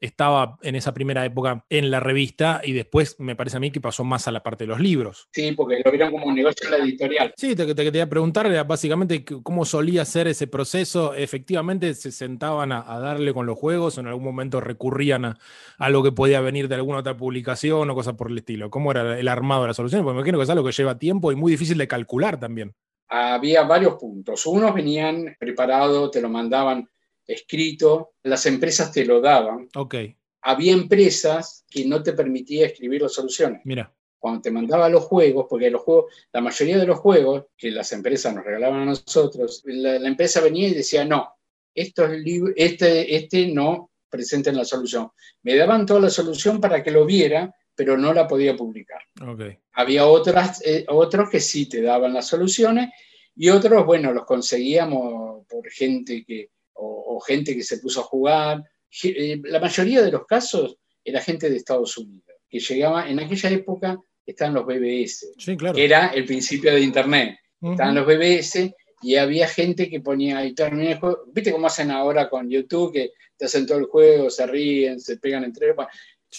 [0.00, 3.80] estaba en esa primera época en la revista y después me parece a mí que
[3.80, 5.28] pasó más a la parte de los libros.
[5.32, 7.34] Sí, porque lo vieron como un negocio en la editorial.
[7.36, 11.14] Sí, te, te, quería preguntar básicamente cómo solía ser ese proceso.
[11.14, 15.38] Efectivamente se sentaban a, darle con los juegos, o en algún momento recurrían a,
[15.78, 18.70] a, lo que podía venir de alguna otra publicación o cosas por el estilo.
[18.70, 20.02] ¿Cómo era el armado de la solución?
[20.02, 22.74] Porque me imagino que es algo que lleva tiempo y muy difícil de calcular también.
[23.08, 24.46] Había varios puntos.
[24.46, 26.88] Unos venían preparados, te lo mandaban
[27.32, 29.68] escrito, las empresas te lo daban.
[29.76, 29.94] Ok.
[30.42, 33.60] Había empresas que no te permitía escribir las soluciones.
[33.64, 33.92] Mira.
[34.18, 37.90] Cuando te mandaba los juegos, porque los juegos, la mayoría de los juegos que las
[37.92, 41.36] empresas nos regalaban a nosotros, la, empresa venía y decía, no,
[41.74, 42.10] estos
[42.56, 45.10] este, este no presenten la solución.
[45.42, 49.00] Me daban toda la solución para que lo viera, pero no la podía publicar.
[49.26, 49.58] Okay.
[49.72, 52.90] Había otras, eh, otros que sí te daban las soluciones
[53.34, 58.64] y otros, bueno, los conseguíamos por gente que, o, gente que se puso a jugar.
[59.02, 63.50] Eh, la mayoría de los casos era gente de Estados Unidos, que llegaba, en aquella
[63.50, 65.34] época estaban los BBS,
[65.74, 67.38] que era el principio de Internet.
[67.60, 70.98] Estaban los BBS y había gente que ponía ahí terminé
[71.32, 72.92] ¿Viste cómo hacen ahora con YouTube?
[72.92, 75.86] Que te hacen todo el juego, se ríen, se pegan entre ellos.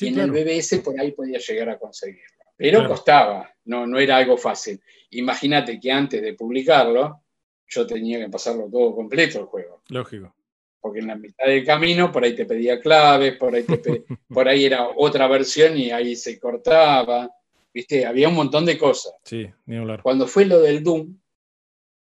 [0.01, 2.21] en el BBS por ahí podía llegar a conseguirlo.
[2.55, 4.79] Pero costaba, no, no era algo fácil.
[5.11, 7.23] Imagínate que antes de publicarlo,
[7.71, 9.81] yo tenía que pasarlo todo completo el juego.
[9.87, 10.35] Lógico.
[10.79, 13.63] Porque en la mitad del camino, por ahí te pedía claves, por ahí,
[14.29, 17.29] por ahí era otra versión y ahí se cortaba.
[17.73, 18.05] ¿Viste?
[18.05, 19.13] Había un montón de cosas.
[19.23, 20.01] Sí, ni hablar.
[20.01, 21.17] Cuando fue lo del Doom,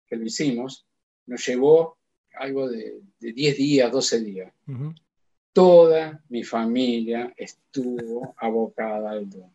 [0.05, 0.85] que lo hicimos,
[1.27, 1.97] nos llevó
[2.33, 4.53] algo de, 10 días, 12 días.
[5.53, 9.49] Toda mi familia estuvo abocada al Doom.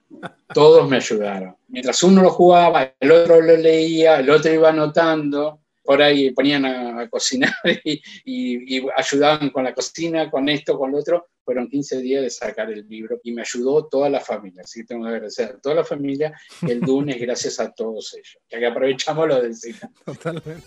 [0.55, 1.57] Todos me ayudaron.
[1.69, 6.67] Mientras uno lo jugaba, el otro lo leía, el otro iba anotando por ahí ponían
[6.67, 11.29] a, cocinar y, ayudaban con la cocina, con esto, con lo otro.
[11.45, 14.63] Fueron 15 días de sacar el libro y me ayudó toda la familia.
[14.65, 16.37] Así que tengo que agradecer a toda la familia
[16.69, 18.39] el lunes gracias a todos ellos.
[18.51, 19.79] Ya que aprovechamos lo del cine.
[20.05, 20.67] Totalmente.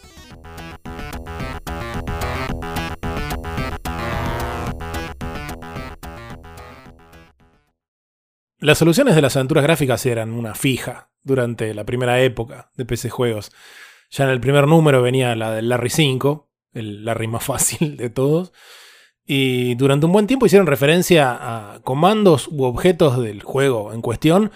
[8.61, 13.09] Las soluciones de las aventuras gráficas eran una fija durante la primera época de PC
[13.09, 13.51] Juegos.
[14.09, 18.09] Ya en el primer número venía la del Larry 5, el Larry más fácil de
[18.09, 18.53] todos.
[19.25, 24.51] Y durante un buen tiempo hicieron referencia a comandos u objetos del juego en cuestión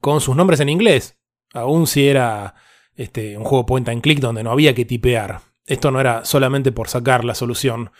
[0.00, 1.18] con sus nombres en inglés.
[1.54, 2.54] Aún si era
[2.94, 5.40] este, un juego point and click donde no había que tipear.
[5.64, 7.90] Esto no era solamente por sacar la solución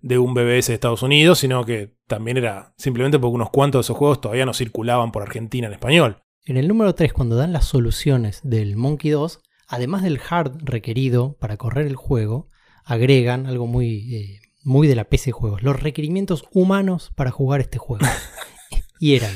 [0.00, 3.86] de un BBS de Estados Unidos, sino que también era simplemente porque unos cuantos de
[3.86, 6.22] esos juegos todavía no circulaban por Argentina en español.
[6.44, 11.36] En el número 3, cuando dan las soluciones del Monkey 2, además del hard requerido
[11.38, 12.48] para correr el juego,
[12.84, 17.78] agregan algo muy, eh, muy de la PC Juegos, los requerimientos humanos para jugar este
[17.78, 18.04] juego.
[18.98, 19.34] y eran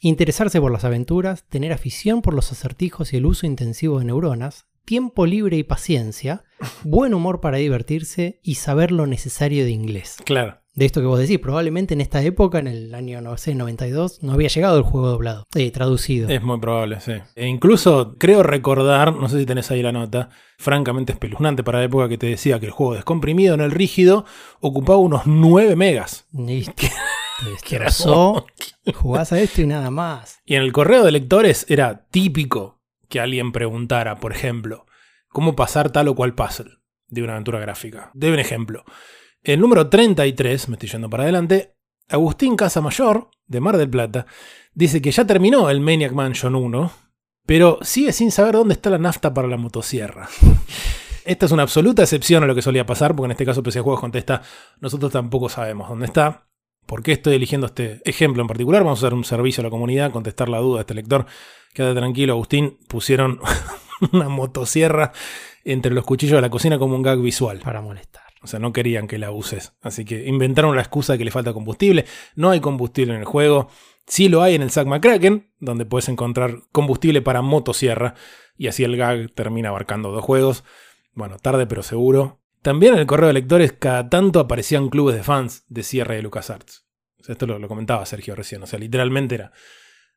[0.00, 4.66] interesarse por las aventuras, tener afición por los acertijos y el uso intensivo de neuronas,
[4.84, 6.44] tiempo libre y paciencia,
[6.82, 10.16] buen humor para divertirse y saber lo necesario de inglés.
[10.24, 11.38] Claro de esto que vos decís.
[11.38, 15.08] Probablemente en esta época, en el año no sé, 92, no había llegado el juego
[15.08, 16.28] doblado, eh, traducido.
[16.28, 17.12] Es muy probable, sí.
[17.34, 21.84] E incluso creo recordar, no sé si tenés ahí la nota, francamente espeluznante para la
[21.84, 24.24] época que te decía que el juego descomprimido en el rígido
[24.60, 26.26] ocupaba unos 9 megas.
[27.64, 28.46] ¿Qué pasó?
[28.94, 30.40] Jugás a esto y nada más.
[30.44, 34.86] Y en el correo de lectores era típico que alguien preguntara, por ejemplo,
[35.28, 38.10] cómo pasar tal o cual puzzle de una aventura gráfica.
[38.14, 38.84] De un ejemplo.
[39.44, 41.76] El número 33, me estoy yendo para adelante,
[42.08, 44.24] Agustín Casamayor, de Mar del Plata,
[44.72, 46.90] dice que ya terminó el Maniac Mansion 1,
[47.44, 50.30] pero sigue sin saber dónde está la nafta para la motosierra.
[51.26, 53.82] Esta es una absoluta excepción a lo que solía pasar, porque en este caso PC
[53.82, 54.40] Juegos contesta,
[54.80, 56.48] nosotros tampoco sabemos dónde está.
[56.86, 58.82] ¿Por qué estoy eligiendo este ejemplo en particular?
[58.82, 61.26] Vamos a hacer un servicio a la comunidad, contestar la duda de este lector.
[61.74, 62.78] Quédate tranquilo, Agustín.
[62.88, 63.40] Pusieron
[64.12, 65.12] una motosierra
[65.64, 67.60] entre los cuchillos de la cocina como un gag visual.
[67.60, 68.23] Para molestar.
[68.44, 69.72] O sea, no querían que la uses.
[69.80, 72.04] Así que inventaron la excusa de que le falta combustible.
[72.36, 73.68] No hay combustible en el juego.
[74.06, 78.14] Sí lo hay en el Zack McCracken, donde puedes encontrar combustible para motosierra.
[78.58, 80.62] Y así el gag termina abarcando dos juegos.
[81.14, 82.42] Bueno, tarde pero seguro.
[82.60, 86.22] También en el correo de lectores cada tanto aparecían clubes de fans de cierre de
[86.22, 86.84] LucasArts.
[87.26, 88.62] esto lo, lo comentaba Sergio recién.
[88.62, 89.52] O sea, literalmente era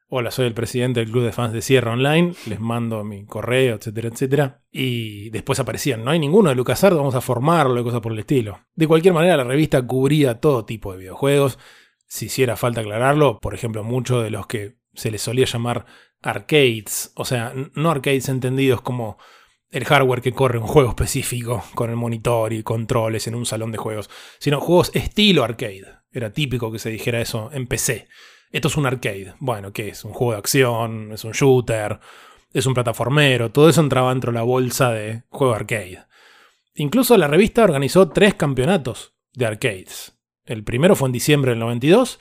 [0.10, 3.76] Hola, soy el presidente del club de fans de Sierra Online, les mando mi correo,
[3.76, 4.62] etcétera, etcétera.
[4.72, 8.20] Y después aparecían, no hay ninguno de LucasArts, vamos a formarlo y cosas por el
[8.20, 8.58] estilo.
[8.74, 11.60] De cualquier manera, la revista cubría todo tipo de videojuegos.
[12.08, 15.86] Si hiciera falta aclararlo, por ejemplo, muchos de los que se les solía llamar
[16.22, 19.18] arcades, o sea, no arcades entendidos como
[19.72, 23.74] el hardware que corre un juego específico con el monitor y controles en un salón
[23.74, 25.98] de juegos, sino juegos estilo arcade.
[26.14, 28.08] Era típico que se dijera eso en PC.
[28.50, 29.34] Esto es un arcade.
[29.40, 30.06] Bueno, ¿qué es?
[30.06, 32.00] Un juego de acción, es un shooter,
[32.54, 33.52] es un plataformero.
[33.52, 36.06] Todo eso entraba dentro de la bolsa de juego arcade.
[36.76, 40.18] Incluso la revista organizó tres campeonatos de arcades.
[40.46, 42.20] El primero fue en diciembre del 92.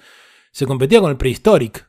[0.50, 1.88] Se competía con el Prehistoric.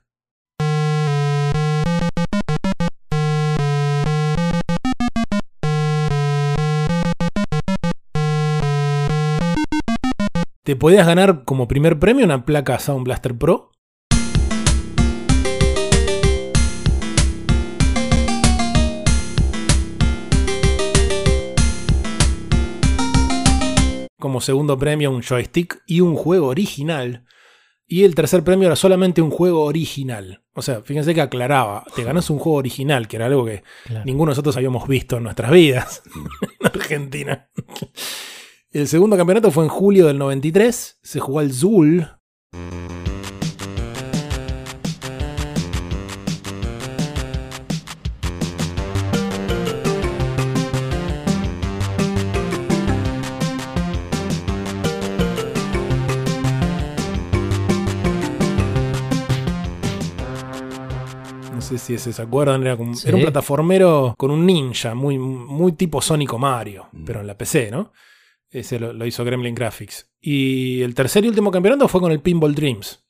[10.63, 13.71] Te podías ganar como primer premio una placa Sound Blaster Pro
[24.19, 27.25] como segundo premio un joystick y un juego original.
[27.89, 30.43] Y el tercer premio era solamente un juego original.
[30.53, 33.63] O sea, fíjense que aclaraba, te ganas un juego original, que era algo que
[34.03, 36.03] ninguno de nosotros habíamos visto en nuestras vidas
[36.59, 37.49] en Argentina.
[38.71, 42.07] El segundo campeonato fue en julio del 93, se jugó al Zul,
[61.77, 66.87] si ese se acuerdan, era, un plataformero con un ninja, muy, muy tipo Sónico Mario,
[66.91, 67.05] mm.
[67.05, 67.91] pero en la PC, ¿no?
[68.49, 70.09] Ese lo, lo hizo Gremlin Graphics.
[70.21, 73.06] Y el tercer y último campeonato fue con el Pinball Dreams.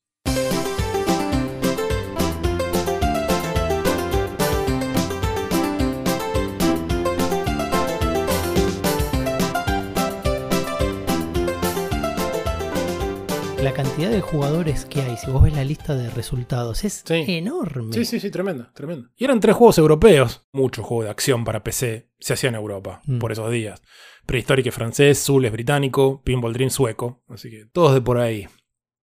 [13.98, 17.92] Cantidad de jugadores que hay, si vos ves la lista de resultados, es enorme.
[17.94, 19.10] Sí, sí, sí, tremendo, tremendo.
[19.18, 20.46] Y eran tres juegos europeos.
[20.52, 23.18] Muchos juegos de acción para PC se hacían en Europa mm.
[23.18, 23.82] por esos días.
[24.28, 27.24] Prehistoric francés, Zul británico, Pinball Dream sueco.
[27.28, 28.48] Así que todos de por ahí.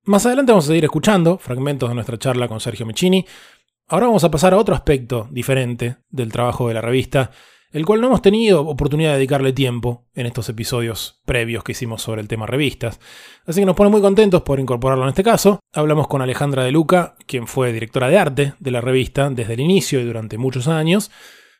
[0.05, 3.27] Más adelante vamos a seguir escuchando fragmentos de nuestra charla con Sergio Michini.
[3.89, 7.33] Ahora vamos a pasar a otro aspecto diferente del trabajo de la revista
[7.75, 12.03] el cual no hemos tenido oportunidad de dedicarle tiempo en estos episodios previos que hicimos
[12.03, 13.01] sobre el tema revistas.
[13.47, 15.59] Así que nos pone muy contentos por incorporarlo en este caso.
[15.73, 19.61] Hablamos con Alejandra de Luca, quien fue directora de arte de la revista desde el
[19.61, 21.11] inicio y durante muchos años.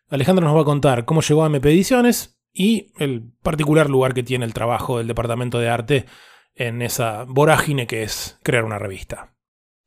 [0.09, 4.23] Alejandra nos va a contar cómo llegó a MP Ediciones y el particular lugar que
[4.23, 6.07] tiene el trabajo del departamento de arte
[6.55, 9.34] en esa vorágine que es crear una revista.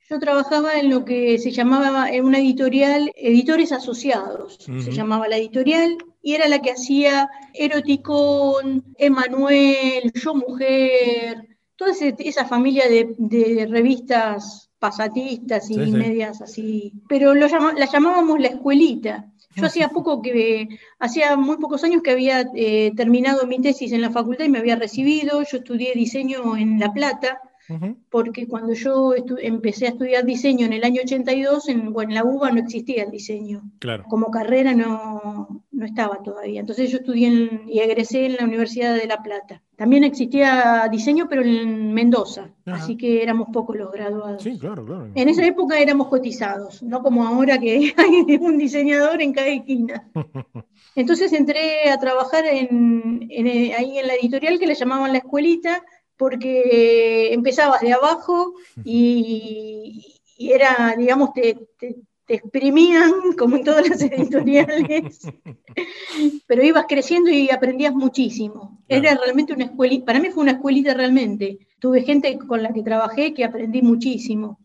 [0.10, 5.36] Yo trabajaba en lo que se llamaba en una editorial, editores asociados, se llamaba la
[5.36, 14.70] editorial, y era la que hacía Eroticón, Emanuel, Yo Mujer, toda esa familia de, revistas
[14.80, 16.94] pasatistas y medias así.
[17.10, 19.30] Pero lo la llamábamos la escuelita.
[19.56, 20.68] Yo hacía poco que,
[21.00, 24.60] hacía muy pocos años que había eh, terminado mi tesis en la facultad y me
[24.60, 25.42] había recibido.
[25.44, 27.42] Yo estudié diseño en La Plata
[28.10, 32.24] porque cuando yo empecé a estudiar diseño en el año 82, en, bueno, en la
[32.24, 33.64] UBA no existía el diseño.
[34.10, 36.60] Como carrera no, no estaba todavía.
[36.60, 39.62] Entonces yo estudié y egresé en la Universidad de La Plata.
[39.76, 44.42] También existía diseño, pero en Mendoza, así que éramos pocos los graduados.
[44.42, 45.12] Sí, claro, claro.
[45.14, 50.10] En esa época éramos cotizados, no como ahora que hay un diseñador en cada esquina.
[50.96, 53.30] Entonces entré a trabajar en,
[53.78, 55.84] ahí en la editorial que le llamaban La Escuelita,
[56.18, 61.58] porque empezabas de abajo y, era, digamos, te,
[62.30, 65.20] exprimían como en todas las editoriales,
[66.46, 68.84] pero ibas creciendo y aprendías muchísimo.
[68.90, 71.60] Era realmente una escuelita, para mí fue una escuelita realmente.
[71.80, 74.60] Tuve gente con la que trabajé que aprendí muchísimo.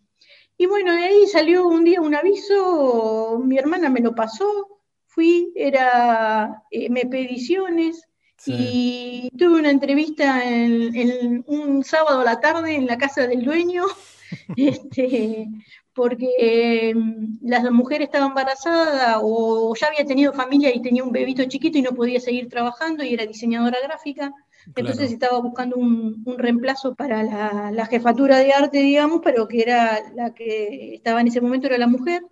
[0.56, 5.52] Y bueno, de ahí salió un día un aviso, mi hermana me lo pasó, fui,
[5.54, 8.08] era MP Ediciones,
[8.46, 13.84] Y tuve una entrevista en, un sábado a la tarde en la casa del dueño,
[14.56, 15.48] este,
[15.94, 21.44] porque em, la mujer estaba embarazada o ya había tenido familia y tenía un bebito
[21.44, 24.32] chiquito y no podía seguir trabajando y era diseñadora gráfica.
[24.76, 30.32] Entonces estaba buscando un, reemplazo para la, jefatura de arte, digamos, pero que era la
[30.34, 32.22] que estaba en ese momento era la mujer.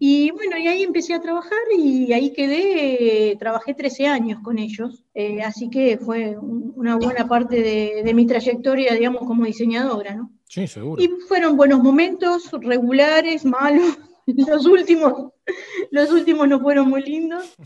[0.00, 5.04] Y bueno, y ahí empecé a trabajar y ahí quedé, trabajé 13 años con ellos,
[5.14, 10.32] eh, así que fue una buena parte de, de, mi trayectoria, digamos, como diseñadora, ¿no?
[10.48, 11.00] Sí, seguro.
[11.00, 15.32] Y fueron buenos momentos, regulares, malos, los últimos,
[15.90, 17.56] los últimos no fueron muy lindos.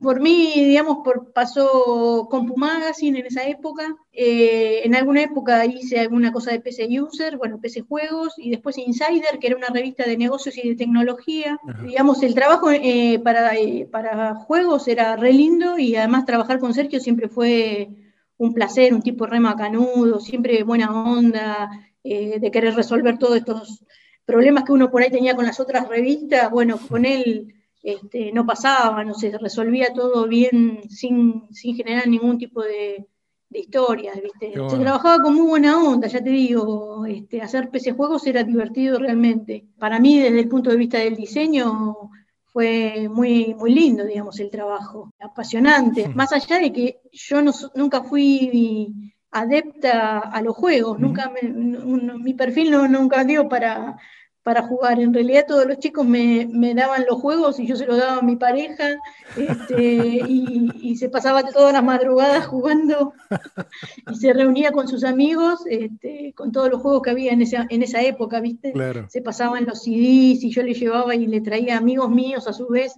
[0.00, 3.94] Por mí, digamos, por, pasó Compu Magazine en esa época.
[4.12, 8.78] Eh, en alguna época hice alguna cosa de PC User, bueno, PC Juegos, y después
[8.78, 11.58] Insider, que era una revista de negocios y de tecnología.
[11.84, 16.74] Digamos, el trabajo eh, para, eh, para juegos era re lindo y además trabajar con
[16.74, 17.88] Sergio siempre fue
[18.36, 21.70] un placer, un tipo re macanudo, siempre buena onda,
[22.02, 23.84] de querer resolver todos estos
[24.24, 28.46] problemas que uno por ahí tenía con las otras revistas, bueno, con él este, no
[28.46, 33.06] pasaba, no se resolvía todo bien sin, generar ningún tipo de,
[33.50, 34.52] historias, ¿viste?
[34.52, 38.98] Se trabajaba con muy buena onda, ya te digo, este, hacer PC juegos era divertido
[38.98, 39.68] realmente.
[39.78, 42.10] Para mí, desde el punto de vista del diseño,
[42.46, 47.42] fue muy, muy lindo, digamos, el trabajo, apasionante, más allá de que yo
[47.76, 53.96] nunca fui adepta a los juegos, nunca mi perfil no, nunca dio para,
[54.44, 55.00] para jugar.
[55.00, 58.22] En realidad todos los chicos me, daban los juegos y yo se los daba a
[58.22, 58.90] mi pareja
[59.36, 63.14] este, y, se pasaba todas las madrugadas jugando
[64.12, 67.66] y se reunía con sus amigos este, con todos los juegos que había en esa,
[67.68, 68.72] en esa época, ¿viste?
[69.08, 72.68] Se pasaban los CDs y yo le llevaba y le traía amigos míos a su
[72.68, 72.94] vez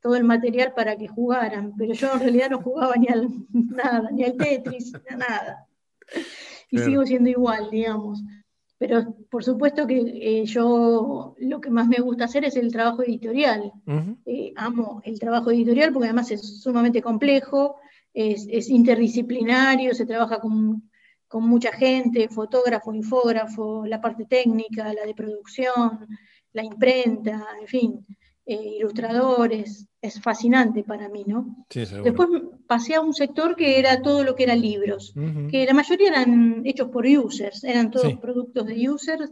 [0.00, 4.08] todo el material para que jugaran, pero yo en realidad no jugaba ni al nada,
[4.12, 5.66] ni al Tetris, nada
[6.70, 8.22] y sigo siendo igual, digamos.
[8.78, 13.02] Pero por supuesto que eh, yo lo que más me gusta hacer es el trabajo
[13.02, 13.72] editorial.
[14.24, 17.76] Eh, amo el trabajo editorial porque además es sumamente complejo,
[18.14, 20.90] es, interdisciplinario, se trabaja con,
[21.28, 26.08] con, mucha gente, fotógrafo, infógrafo, la parte técnica, la de producción,
[26.54, 28.06] la imprenta, en fin.
[28.50, 31.64] Eh, ilustradores, es fascinante para mí, ¿no?
[32.02, 32.28] Después
[32.66, 35.14] pasé a un sector que era todo lo que eran libros,
[35.48, 39.30] que la mayoría eran hechos por users, eran todos productos de users.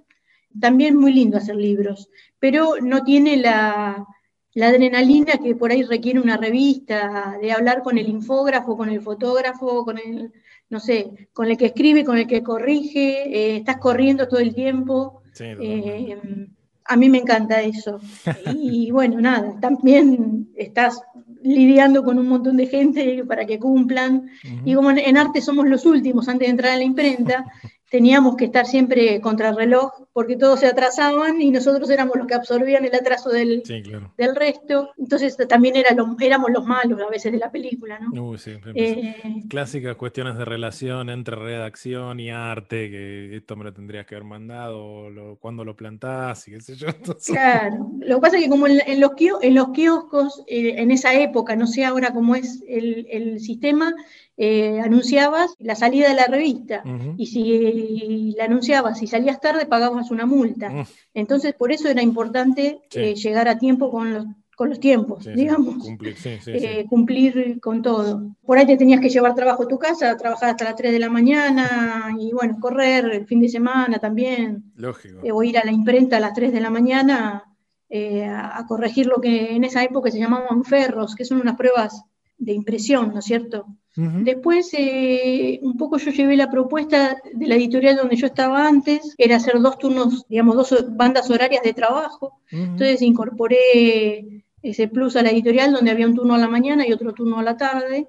[0.60, 4.06] También muy lindo hacer libros, pero no tiene la,
[4.54, 9.84] adrenalina que por ahí requiere una revista, de hablar con el infógrafo, con el fotógrafo,
[9.84, 10.32] con el,
[10.70, 14.54] no sé, con el que escribe, con el que corrige, eh, estás corriendo todo el
[14.54, 15.22] tiempo.
[15.40, 16.16] Eh,
[16.88, 18.00] a mí me encanta eso.
[18.54, 21.00] Y bueno, nada, también estás
[21.42, 24.28] lidiando con un montón de gente para que cumplan.
[24.64, 27.44] Y como en arte somos los últimos antes de entrar a la imprenta,
[27.90, 32.26] teníamos que estar siempre contra el reloj porque todos se atrasaban y nosotros éramos los
[32.26, 33.62] que absorbían el atraso del,
[34.16, 34.90] del resto.
[34.98, 38.34] Entonces también era éramos los malos a veces de la película, ¿no?
[38.74, 44.16] Eh, Clásicas cuestiones de relación entre redacción y arte, que esto me lo tendrías que
[44.16, 46.88] haber mandado, lo, cuando lo plantás y qué sé yo.
[47.26, 49.12] Claro, lo que pasa es que como en, los,
[49.42, 53.94] en los kioscos, eh, en esa época, no sé ahora cómo es el, el sistema,
[54.40, 56.84] eh, anunciabas la salida de la revista
[57.16, 57.52] y si
[58.36, 60.86] la anunciabas y salías tarde pagabas una multa.
[61.14, 64.26] Entonces por eso era importante eh, llegar a tiempo con los,
[64.56, 65.86] con los tiempos, digamos,
[66.46, 68.34] eh, cumplir, con todo.
[68.44, 70.98] Por ahí te tenías que llevar trabajo a tu casa, trabajar hasta las 3 de
[70.98, 74.72] la mañana y bueno, correr el fin de semana también.
[74.76, 75.20] Lógico.
[75.32, 77.44] o ir a la imprenta a las 3 de la mañana
[77.90, 82.04] a corregir lo que en esa época se llamaban ferros, que son unas pruebas
[82.38, 83.66] de impresión, ¿no es cierto?
[83.96, 89.16] Después, eh, un poco yo llevé la propuesta de la editorial donde yo estaba antes,
[89.18, 92.40] era hacer dos turnos, digamos, dos bandas horarias de trabajo.
[92.52, 96.92] Entonces incorporé ese plus a la editorial donde había un turno a la mañana y
[96.92, 98.06] otro turno a la tarde.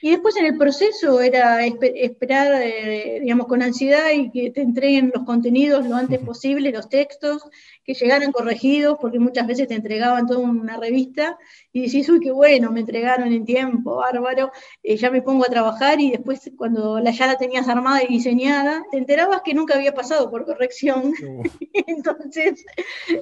[0.00, 5.12] Y después en el proceso era esperar, eh, digamos, con ansiedad y que te entreguen
[5.14, 7.42] los contenidos lo antes posible, los textos,
[7.84, 11.38] que llegaran corregidos, porque muchas veces te entregaban toda una revista
[11.72, 14.52] y decís, uy, qué bueno, me entregaron en tiempo, bárbaro,
[14.82, 18.08] eh, ya me pongo a trabajar y después cuando la, ya la tenías armada y
[18.08, 21.12] diseñada, te enterabas que nunca había pasado por corrección.
[21.86, 22.64] Entonces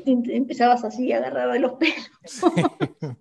[0.05, 1.97] empezabas así, agarrado de los pelos.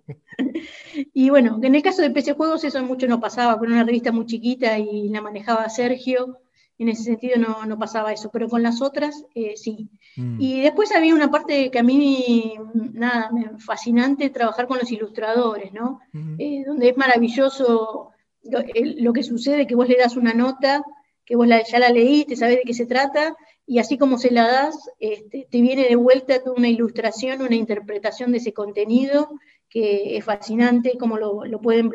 [1.14, 4.12] y bueno, en el caso de PC Juegos eso mucho no pasaba, con una revista
[4.12, 6.40] muy chiquita y la manejaba Sergio
[6.82, 9.90] en ese sentido no, pasaba eso, pero con las otras eh, sí.
[10.16, 10.40] Mm.
[10.40, 16.00] Y después había una parte que a mí, nada, fascinante trabajar con los ilustradores, ¿no?
[16.38, 18.12] Eh, donde es maravilloso
[18.42, 20.82] lo, que sucede que vos le das una nota,
[21.24, 24.50] que vos ya la leíste, sabés de qué se trata, y así como se la
[24.50, 29.28] das, este, te viene de vuelta una ilustración, una interpretación de ese contenido
[29.70, 31.90] que es fascinante, como lo, pueden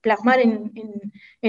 [0.00, 0.72] plasmar en,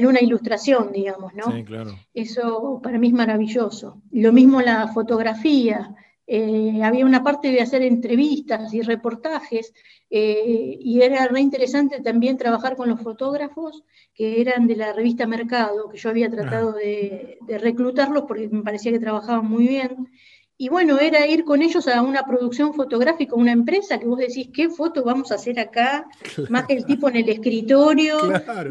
[0.06, 1.52] una ilustración, digamos, ¿no?
[1.52, 1.96] Sí, claro.
[2.14, 4.02] Eso para mí es maravilloso.
[4.12, 5.96] Lo mismo la fotografía.
[6.28, 9.74] Eh, había una parte de hacer entrevistas y reportajes
[10.10, 15.28] eh, y era re interesante también trabajar con los fotógrafos que eran de la revista
[15.28, 20.10] Mercado, que yo había tratado de, de reclutarlos porque me parecía que trabajaban muy bien.
[20.58, 24.48] Y bueno, era ir con ellos a una producción fotográfica, una empresa que vos decís,
[24.54, 26.08] ¿qué foto vamos a hacer acá?
[26.50, 28.18] Más que el tipo en el escritorio.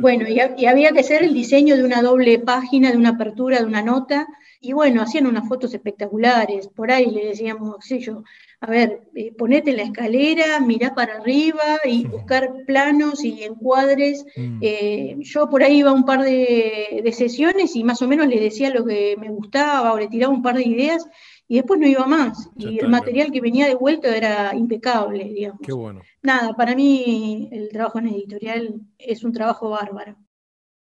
[0.00, 3.66] Bueno, y, había que hacer el diseño de una doble página, de una apertura, de
[3.66, 4.26] una nota.
[4.62, 6.68] Y bueno, hacían unas fotos espectaculares.
[6.68, 8.24] Por ahí le decíamos, sé yo,
[8.60, 14.24] a ver, eh, ponete en la escalera, mirá para arriba y buscar planos y encuadres.
[14.36, 14.58] Mm.
[14.62, 18.26] Eh, yo por ahí iba a un par de, de sesiones y más o menos
[18.26, 21.06] le decía lo que me gustaba o le tiraba un par de ideas
[21.48, 22.50] y después no iba más.
[22.56, 25.60] y el material que venía de vuelta era impecable, digamos.
[25.62, 26.00] Qué bueno.
[26.22, 30.16] Nada, para mí el trabajo en editorial es un trabajo bárbaro.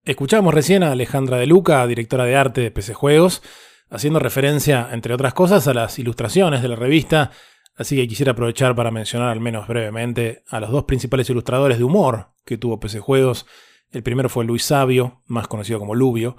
[0.05, 3.42] Escuchamos recién a Alejandra de Luca, directora de arte de PC Juegos,
[3.88, 7.30] haciendo referencia, entre otras cosas, a las ilustraciones de la revista,
[7.74, 11.84] así que quisiera aprovechar para mencionar al menos brevemente a los dos principales ilustradores de
[11.84, 13.47] humor que tuvo PC Juegos.
[13.90, 16.36] El primero fue Luis Sabio, más conocido como Lubio,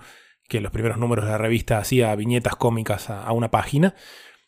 [0.48, 3.96] que en los primeros números de la revista hacía viñetas cómicas a, una página.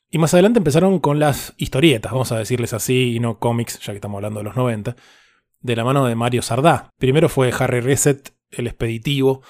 [0.10, 3.92] Y más adelante empezaron con las historietas, vamos a decirles así, y no cómics, ya
[3.94, 4.96] que estamos hablando de los 90,
[5.60, 6.92] de la mano de Mario Sardá.
[6.98, 9.42] Primero fue Harry Reset, el expeditivo,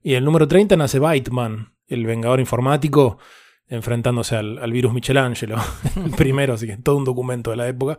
[0.00, 3.18] y el número 30 nace Baitman, el vengador informático,
[3.66, 5.56] enfrentándose al, virus Michelangelo,
[6.04, 7.98] el primero, así que todo un documento de la época.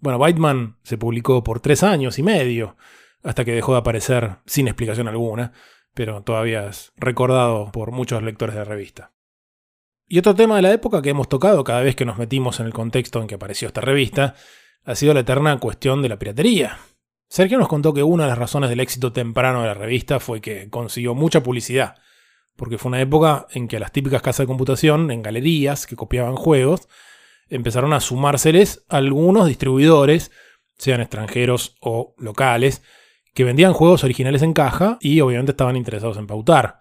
[0.00, 2.76] Bueno, Baitman se publicó por tres años y medio,
[3.24, 5.52] hasta que dejó de aparecer sin explicación alguna
[5.94, 9.12] pero todavía es recordado por muchos lectores de revista.
[10.08, 12.66] Y otro tema de la época que hemos tocado cada vez que nos metimos en
[12.66, 14.34] el contexto en que apareció esta revista
[14.84, 16.78] ha sido la eterna cuestión de la piratería.
[17.28, 20.40] Sergio nos contó que una de las razones del éxito temprano de la revista fue
[20.40, 21.94] que consiguió mucha publicidad,
[22.56, 26.36] porque fue una época en que las típicas casas de computación, en galerías que copiaban
[26.36, 26.88] juegos,
[27.48, 30.30] empezaron a sumárseles algunos distribuidores,
[30.76, 32.82] sean extranjeros o locales,
[33.34, 36.80] que vendían juegos originales en caja y obviamente estaban interesados en pautar.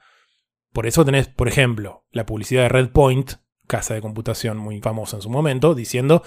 [0.74, 3.34] Por eso tenés, por ejemplo, la publicidad de Redpoint,
[3.68, 6.24] casa de computación muy famosa en su momento, diciendo,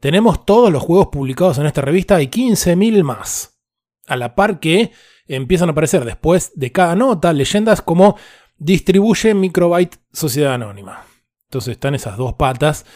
[0.00, 3.60] tenemos todos los juegos publicados en esta revista y 15.000 más.
[4.06, 4.92] A la par que
[5.26, 8.16] empiezan a aparecer después de cada nota leyendas como
[8.56, 11.04] distribuye Microbyte Sociedad Anónima.
[11.44, 12.86] Entonces están esas dos patas.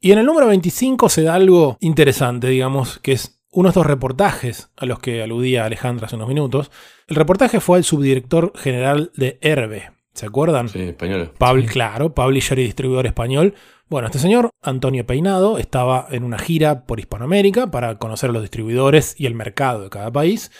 [0.00, 3.86] Y en el número 25 se da algo interesante, digamos, que es uno de estos
[3.86, 6.70] reportajes a los que aludía Alejandra hace unos minutos.
[7.06, 9.92] El reportaje fue al subdirector general de Herbe.
[10.14, 10.68] ¿Se acuerdan?
[10.68, 11.32] Sí, español.
[11.38, 13.54] Pablo, claro, publisher y distribuidor español.
[13.88, 18.42] Bueno, este señor, Antonio Peinado, estaba en una gira por Hispanoamérica para conocer a los
[18.42, 20.50] distribuidores y el mercado de cada país.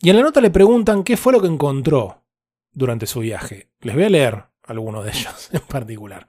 [0.00, 2.24] Y en la nota le preguntan qué fue lo que encontró
[2.72, 3.70] durante su viaje.
[3.80, 6.26] Les voy a leer algunos de ellos en particular.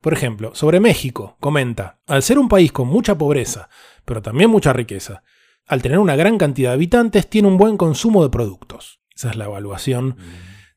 [0.00, 3.68] Por ejemplo, sobre México, comenta, al ser un país con mucha pobreza,
[4.04, 5.24] pero también mucha riqueza,
[5.68, 9.00] al tener una gran cantidad de habitantes, tiene un buen consumo de productos.
[9.14, 10.16] Esa es la evaluación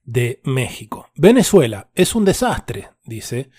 [0.03, 1.09] de México.
[1.15, 3.49] Venezuela es un desastre, dice.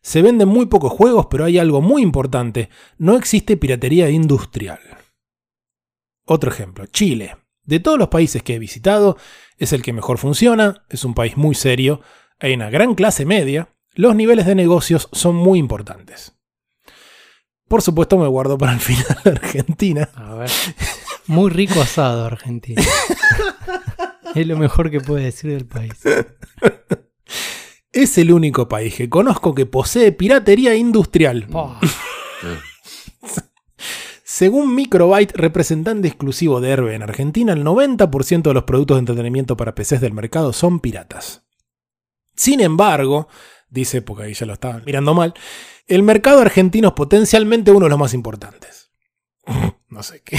[0.00, 2.70] Se venden muy pocos juegos, pero hay algo muy importante.
[2.98, 4.78] No existe piratería industrial.
[6.24, 7.36] Otro ejemplo, Chile.
[7.64, 9.16] De todos los países que he visitado,
[9.58, 12.00] es el que mejor funciona, es un país muy serio,
[12.38, 16.35] hay una gran clase media, los niveles de negocios son muy importantes.
[17.68, 20.08] Por supuesto me guardo para el final Argentina.
[20.14, 20.50] A ver.
[21.26, 22.82] Muy rico asado Argentina.
[24.34, 25.94] es lo mejor que puede decir del país.
[27.92, 31.48] Es el único país que conozco que posee piratería industrial.
[34.22, 39.56] Según Microbyte, representante exclusivo de Herbe en Argentina, el 90% de los productos de entretenimiento
[39.56, 41.46] para PCs del mercado son piratas.
[42.34, 43.28] Sin embargo,
[43.68, 45.34] dice, porque ahí ya lo estaba mirando mal,
[45.86, 48.90] el mercado argentino es potencialmente uno de los más importantes.
[49.88, 50.38] no sé qué.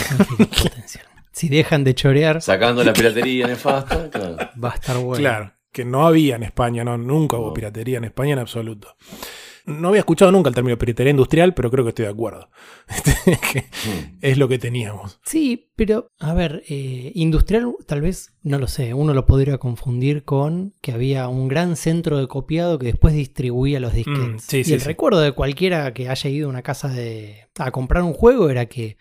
[1.32, 2.42] si dejan de chorear.
[2.42, 4.38] Sacando la piratería nefasta, claro.
[4.62, 5.20] Va a estar bueno.
[5.20, 8.96] Claro, que no había en España, no, nunca hubo piratería en España en absoluto.
[9.68, 12.50] No había escuchado nunca el término piratería industrial, pero creo que estoy de acuerdo.
[13.28, 14.18] Hmm.
[14.22, 15.20] es lo que teníamos.
[15.26, 20.24] Sí, pero a ver, eh, industrial tal vez, no lo sé, uno lo podría confundir
[20.24, 24.48] con que había un gran centro de copiado que después distribuía los disquetes.
[24.52, 28.04] Hmm, y el recuerdo de cualquiera que haya ido a una casa de, a comprar
[28.04, 28.98] un juego era que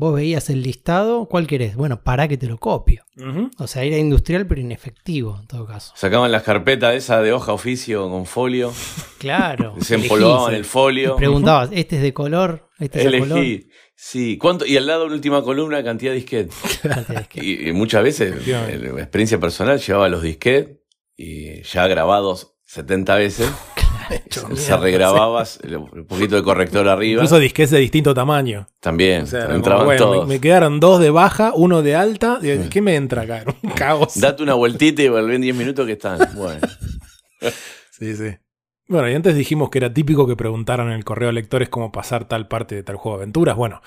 [0.00, 1.76] Vos veías el listado, ¿cuál querés?
[1.76, 3.04] Bueno, para que te lo copio.
[3.58, 5.92] O sea, era industrial pero inefectivo en todo caso.
[5.94, 8.72] Sacaban las carpetas esa de hoja oficio con folio.
[9.18, 9.74] Claro.
[9.82, 11.16] se empolvaban el folio.
[11.16, 12.70] preguntabas, ¿este es de color?
[12.78, 13.44] ¿Este es de color?
[13.94, 14.64] Sí, ¿cuánto?
[14.64, 16.56] Y al lado en última columna, cantidad de disquetes.
[17.34, 20.78] y, muchas veces, en experiencia personal, llevaba los disquetes
[21.14, 23.50] y ya grabados 70 veces.
[24.54, 27.22] se regrababas un poquito de corrector arriba.
[27.22, 28.66] Incluso disquetes de distinto tamaño.
[28.80, 29.24] También,
[30.26, 32.40] Me, quedaron dos de baja, uno de alta.
[32.70, 33.44] ¿Qué me entra acá?
[33.62, 34.18] Un caos.
[34.20, 36.18] Date una vueltita y vuelven 10 minutos que están.
[36.34, 36.60] Bueno.
[37.90, 38.36] sí, sí.
[38.88, 41.92] Bueno, y antes dijimos que era típico que preguntaran en el correo a lectores cómo
[41.92, 43.56] pasar tal parte de tal juego de aventuras.
[43.56, 43.82] Bueno,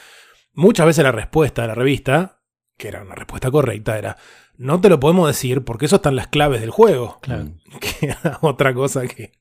[0.54, 2.42] muchas veces la respuesta de la revista,
[2.78, 4.18] que era una respuesta correcta, era
[4.56, 7.20] no te lo podemos decir porque eso están las claves del juego.
[7.22, 7.50] Claro.
[7.80, 9.34] Que era otra cosa que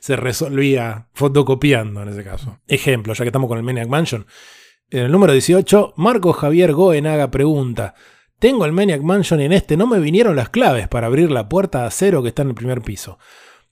[0.00, 2.58] se resolvía fotocopiando en ese caso.
[2.66, 4.26] Ejemplo, ya que estamos con el Maniac Mansion.
[4.90, 7.94] En el número 18, Marco Javier Goenaga pregunta:
[8.38, 11.48] Tengo el Maniac Mansion y en este no me vinieron las claves para abrir la
[11.48, 13.18] puerta de acero que está en el primer piso.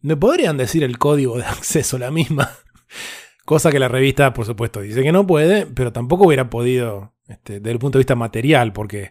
[0.01, 2.51] ¿Me podrían decir el código de acceso la misma?
[3.45, 7.55] Cosa que la revista, por supuesto, dice que no puede, pero tampoco hubiera podido este,
[7.55, 9.11] desde el punto de vista material, porque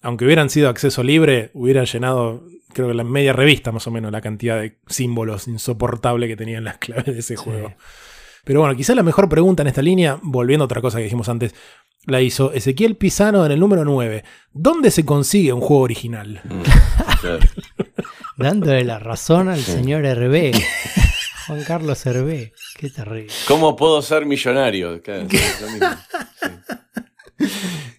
[0.00, 4.12] aunque hubieran sido acceso libre, hubieran llenado, creo que la media revista más o menos,
[4.12, 7.74] la cantidad de símbolos insoportable que tenían las claves de ese juego.
[8.44, 11.28] Pero bueno, quizá la mejor pregunta en esta línea, volviendo a otra cosa que dijimos
[11.28, 11.54] antes,
[12.06, 14.24] la hizo Ezequiel Pisano en el número 9.
[14.52, 16.40] ¿Dónde se consigue un juego original?
[16.44, 16.62] Mm,
[18.42, 20.52] Dándole la razón al señor Hervé.
[21.46, 22.52] Juan Carlos Hervé.
[22.76, 23.32] Qué terrible.
[23.46, 25.00] ¿Cómo puedo ser millonario?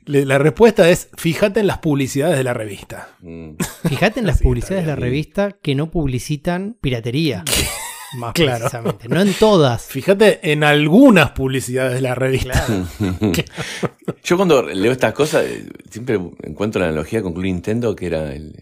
[0.06, 3.10] La respuesta es, fíjate en las publicidades de la revista.
[3.22, 3.52] Mm.
[3.88, 7.44] Fíjate en las publicidades de la revista que no publicitan piratería.
[8.16, 8.60] Más claro.
[8.60, 9.08] precisamente.
[9.08, 9.86] No en todas.
[9.86, 12.66] Fíjate en algunas publicidades de la revista.
[14.24, 18.34] Yo cuando leo estas cosas, eh, siempre encuentro la analogía con Club Nintendo, que era
[18.34, 18.54] el,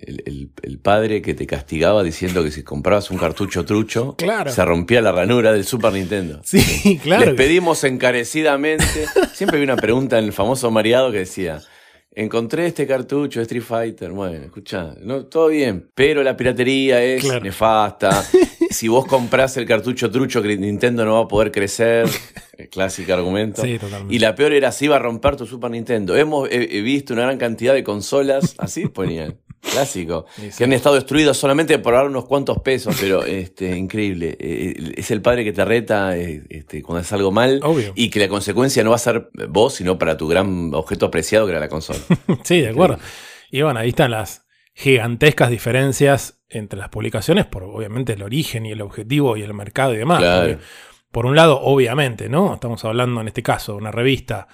[0.81, 4.15] padre que te castigaba diciendo que si comprabas un cartucho trucho,
[4.47, 6.41] se rompía la ranura del Super Nintendo.
[6.43, 7.25] Sí, claro.
[7.25, 9.05] Les pedimos encarecidamente.
[9.33, 11.61] Siempre había una pregunta en el famoso mareado que decía.
[12.13, 14.11] Encontré este cartucho de Street Fighter.
[14.11, 18.25] Bueno, escucha, no, todo bien, pero la piratería es nefasta.
[18.73, 22.07] si vos comprás el cartucho trucho, que Nintendo no va a poder crecer.
[22.57, 23.63] El clásico argumento.
[23.63, 24.13] Sí, totalmente.
[24.13, 26.15] Y la peor era si iba a romper tu Super Nintendo.
[26.15, 29.39] Hemos visto una gran cantidad de consolas, así ponían.
[29.61, 30.25] Clásico.
[30.57, 34.35] Que han estado destruidas solamente por dar unos cuantos pesos, pero este, increíble.
[34.39, 37.61] Eh, eh, es el padre que te reta eh, este, cuando es algo mal
[37.95, 41.45] y que la consecuencia no va a ser vos, sino para tu gran objeto apreciado
[41.45, 41.99] que era la consola.
[42.43, 42.97] sí, de acuerdo.
[43.51, 48.71] Y bueno, ahí están las gigantescas diferencias entre las publicaciones por obviamente el origen y
[48.71, 50.23] el objetivo y el mercado y demás.
[51.11, 52.53] Por un lado, obviamente, ¿no?
[52.53, 54.47] Estamos hablando en este caso de una revista,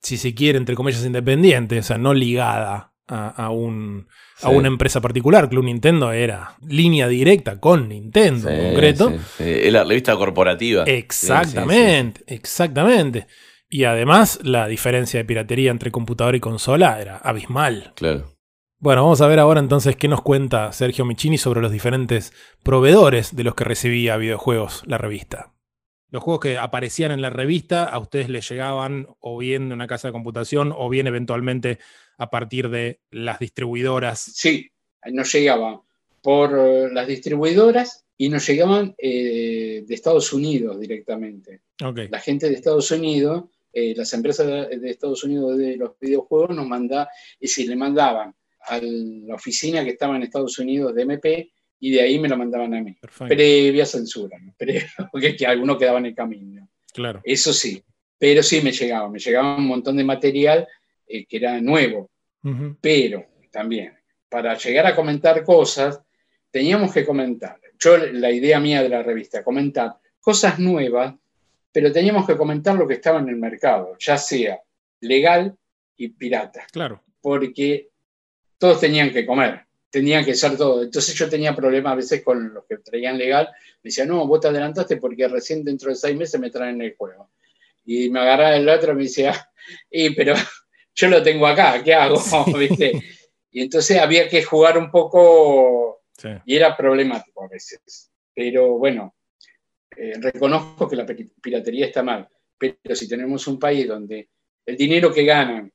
[0.00, 4.06] si se quiere, entre comillas, independiente, o sea, no ligada a, un,
[4.42, 5.48] a una empresa particular.
[5.48, 9.12] Club Nintendo era línea directa con Nintendo en concreto.
[9.38, 10.84] Es la revista corporativa.
[10.84, 13.26] Exactamente, exactamente.
[13.68, 17.92] Y además, la diferencia de piratería entre computador y consola era abismal.
[17.96, 18.31] Claro.
[18.82, 22.32] Bueno, vamos a ver ahora entonces qué nos cuenta Sergio Michini sobre los diferentes
[22.64, 25.54] proveedores de los que recibía videojuegos la revista.
[26.10, 29.86] Los juegos que aparecían en la revista a ustedes les llegaban o bien de una
[29.86, 31.78] casa de computación o bien eventualmente
[32.18, 34.18] a partir de las distribuidoras.
[34.18, 34.68] Sí,
[35.12, 35.82] nos llegaban
[36.20, 41.60] por eh, las distribuidoras y nos llegaban eh, de Estados Unidos directamente.
[41.78, 46.66] La gente de Estados Unidos, eh, las empresas de Estados Unidos de los videojuegos nos
[46.66, 47.06] mandaban,
[47.38, 48.34] y si le mandaban
[48.66, 52.36] a la oficina que estaba en Estados Unidos de MP y de ahí me lo
[52.36, 52.96] mandaban a mí.
[53.18, 54.38] Previa censura,
[55.12, 56.68] porque que algunos quedaban en el camino.
[56.92, 57.20] Claro.
[57.24, 57.82] Eso sí,
[58.18, 60.68] pero sí me llegaba, me llegaba un montón de material
[61.06, 62.10] que era nuevo,
[62.80, 63.92] pero también
[64.32, 66.00] para llegar a comentar cosas
[66.50, 67.60] teníamos que comentar.
[67.78, 71.14] Yo, la idea mía de la revista, comentar cosas nuevas,
[71.70, 74.60] pero teníamos que comentar lo que estaba en el mercado, ya sea
[75.00, 75.54] legal
[75.96, 76.66] y pirata.
[76.72, 77.02] Claro.
[77.20, 77.90] Porque
[78.62, 80.84] todos tenían que comer, tenían que ser todo.
[80.84, 83.48] Entonces yo tenía problemas a veces con los que traían legal.
[83.82, 86.94] Me decían, no, vos te adelantaste porque recién dentro de seis meses me traen el
[86.94, 87.30] juego.
[87.84, 89.50] Y me agarraba el otro y me decía,
[89.90, 90.34] y, pero
[90.94, 92.22] yo lo tengo acá, ¿qué hago?
[93.54, 96.04] Y entonces había que jugar un poco
[96.46, 98.10] y era problemático a veces.
[98.32, 99.16] Pero bueno,
[99.96, 104.28] eh, reconozco que la piratería está mal, pero si tenemos un país donde
[104.64, 105.70] el dinero que ganan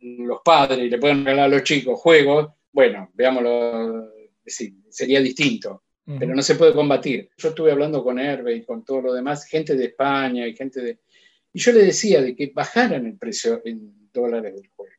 [0.00, 4.10] los padres y le pueden regalar a los chicos juegos, bueno, veámoslo,
[4.88, 5.84] sería distinto,
[6.18, 7.30] pero no se puede combatir.
[7.36, 10.80] Yo estuve hablando con Herbe y con todo lo demás, gente de España y gente
[10.80, 10.98] de...
[11.52, 14.92] Y yo le decía de que bajaran el precio en dólares del juego.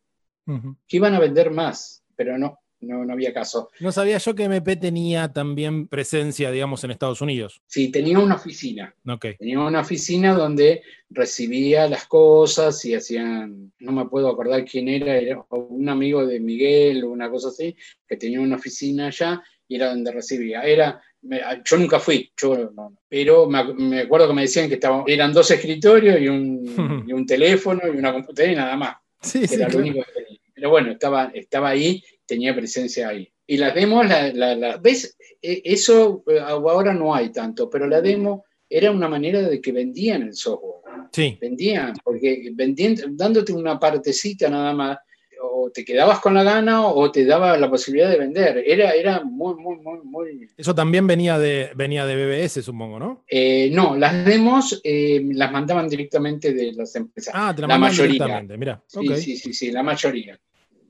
[0.88, 3.70] Que iban a vender más, pero no, no, no había caso.
[3.80, 7.62] No sabía yo que MP tenía también presencia, digamos, en Estados Unidos.
[7.68, 8.94] Sí, tenía una oficina.
[9.38, 15.16] Tenía una oficina donde recibía las cosas y hacían, no me puedo acordar quién era,
[15.16, 17.76] era un amigo de Miguel o una cosa así,
[18.08, 20.62] que tenía una oficina allá y era donde recibía.
[20.64, 22.72] Era, yo nunca fui, yo,
[23.08, 27.26] pero me, acuerdo que me decían que estaban, eran dos escritorios y un, y un
[27.26, 28.96] teléfono y una computadora y nada más.
[29.22, 30.40] Sí, sí, lo único que tenía.
[30.54, 33.30] Pero bueno, estaba, estaba ahí tenía presencia ahí.
[33.46, 35.18] Y las demos, la, ¿ves?
[35.42, 39.74] E, eso eh, ahora no hay tanto, pero la demo era una manera de que
[39.74, 41.10] vendían el software.
[41.12, 41.38] Sí.
[41.42, 44.98] Vendían, porque vendían, dándote una partecita nada más,
[45.44, 48.64] o te quedabas con la gana o te daba la posibilidad de vender.
[48.66, 50.48] Era, era muy, muy, muy, muy...
[50.56, 53.26] Eso también venía de, venía de BBS, supongo, ¿no?
[53.28, 57.34] Eh, no, las demos eh, las mandaban directamente de las empresas.
[57.36, 58.14] Ah, te la, mayoría.
[58.14, 58.82] directamente, mira.
[58.88, 60.40] Sí, sí, sí, sí, la mayoría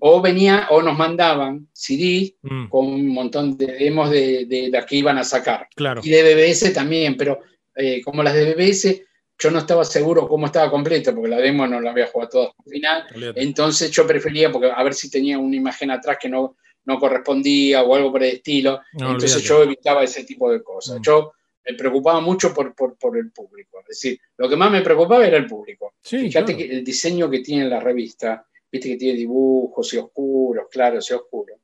[0.03, 2.69] o venía o nos mandaban CD mm.
[2.69, 5.67] con un montón de demos de, las que iban a sacar.
[5.75, 6.01] Claro.
[6.03, 7.39] Y de BBS también, pero
[7.75, 9.03] eh, como las de BBS,
[9.37, 12.45] yo no estaba seguro cómo estaba completa, porque la demo no la había jugado toda
[12.47, 13.05] al final.
[13.35, 17.83] Entonces yo prefería, porque a ver si tenía una imagen atrás que no, no correspondía
[17.83, 18.81] o algo por el estilo.
[18.93, 20.97] Entonces yo evitaba ese tipo de cosas.
[20.97, 21.03] Mm.
[21.03, 21.33] Yo
[21.63, 23.79] me preocupaba mucho por, por, el público.
[23.81, 25.93] Es decir, lo que más me preocupaba era el público.
[26.01, 31.09] Fíjate que el diseño que tiene la revista viste que tiene dibujos y oscuros, claros
[31.09, 31.59] y oscuros,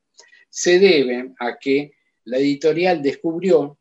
[0.50, 1.94] se debe a que
[2.26, 3.78] la editorial descubrió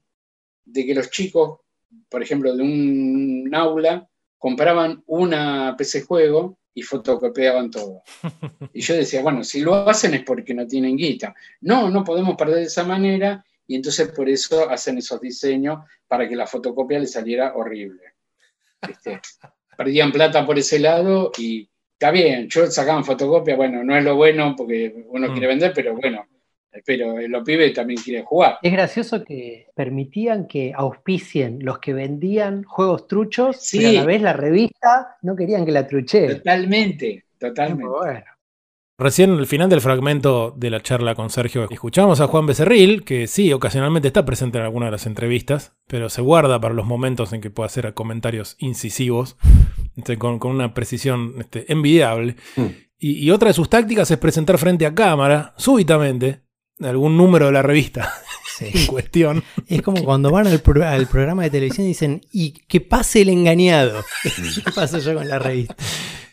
[0.65, 1.61] de que los chicos,
[2.09, 4.09] por ejemplo, de un aula,
[4.39, 8.03] compraban una PC juego y fotocopiaban todo.
[8.73, 11.35] Y yo decía, bueno, si lo hacen es porque no tienen guita.
[11.63, 16.29] No, no podemos perder de esa manera y entonces por eso hacen esos diseños para
[16.29, 18.03] que la fotocopia les saliera horrible.
[19.77, 21.69] Perdían plata por ese lado y,
[21.99, 25.33] está bien, yo sacaban fotocopia, bueno, no es lo bueno porque uno mm.
[25.33, 26.27] quiere vender, pero bueno,
[26.85, 28.59] pero los pibes también quieren jugar.
[28.61, 33.79] Es gracioso que permitían que auspicien los que vendían juegos truchos, sí.
[33.79, 36.35] pero a la vez la revista no querían que la truche.
[36.35, 38.25] Totalmente, totalmente.
[38.99, 43.27] Recién al final del fragmento de la charla con Sergio escuchamos a Juan Becerril, que
[43.27, 47.35] sí, ocasionalmente está presente en alguna de las entrevistas, pero se guarda para los momentos
[47.35, 49.37] en que puede hacer comentarios incisivos,
[49.97, 52.37] este, con, una precisión este, envidiable.
[52.57, 52.67] Mm.
[52.99, 56.41] Y, otra de sus tácticas es presentar frente a cámara, súbitamente,
[56.81, 58.15] algún número de la revista
[58.61, 59.45] en cuestión.
[59.67, 64.03] Es como cuando van al, programa de televisión y dicen, y que pase el engañado.
[64.65, 65.77] ¿Qué pasa yo con la revista?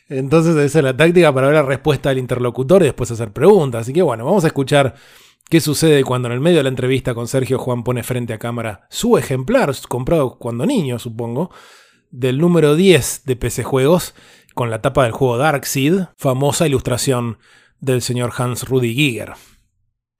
[0.09, 3.81] Entonces esa es la táctica para ver la respuesta del interlocutor y después hacer preguntas.
[3.81, 4.95] Así que bueno, vamos a escuchar
[5.49, 8.39] qué sucede cuando en el medio de la entrevista con Sergio Juan pone frente a
[8.39, 11.51] cámara su ejemplar, comprado cuando niño supongo,
[12.11, 14.13] del número 10 de PC Juegos,
[14.53, 17.39] con la tapa del juego Darkseid, famosa ilustración
[17.79, 19.33] del señor Hans Rudi Giger.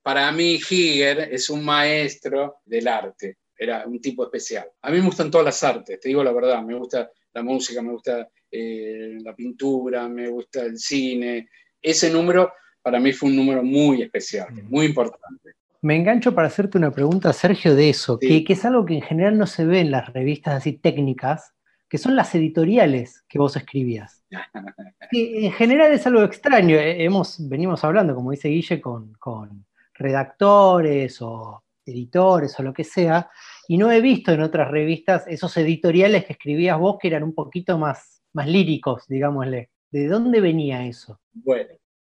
[0.01, 4.65] Para mí Giger es un maestro del arte, era un tipo especial.
[4.81, 7.81] A mí me gustan todas las artes, te digo la verdad, me gusta la música,
[7.81, 11.49] me gusta eh, la pintura, me gusta el cine.
[11.81, 15.53] Ese número para mí fue un número muy especial, muy importante.
[15.81, 19.37] Me engancho para hacerte una pregunta, Sergio, de eso, que, es algo que en general
[19.39, 21.53] no se ve en las revistas así técnicas,
[21.89, 24.23] que son las editoriales que vos escribías.
[25.11, 26.75] en general es algo extraño.
[26.75, 32.83] Eh, hemos, venimos hablando, como dice Guille, con, con redactores o editores o lo que
[32.83, 33.29] sea,
[33.67, 37.33] y no he visto en otras revistas esos editoriales que escribías vos que eran un
[37.33, 39.69] poquito más más líricos, digámosle.
[39.91, 41.19] ¿De dónde venía eso?
[41.31, 41.69] Bueno,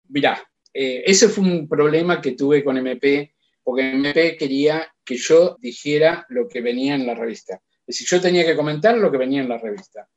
[0.09, 0.41] mirá,
[0.73, 6.25] eh, ese fue un problema que tuve con MP, porque MP quería que yo dijera
[6.29, 7.55] lo que venía en la revista.
[7.87, 10.07] Es decir, yo tenía que comentar lo que venía en la revista.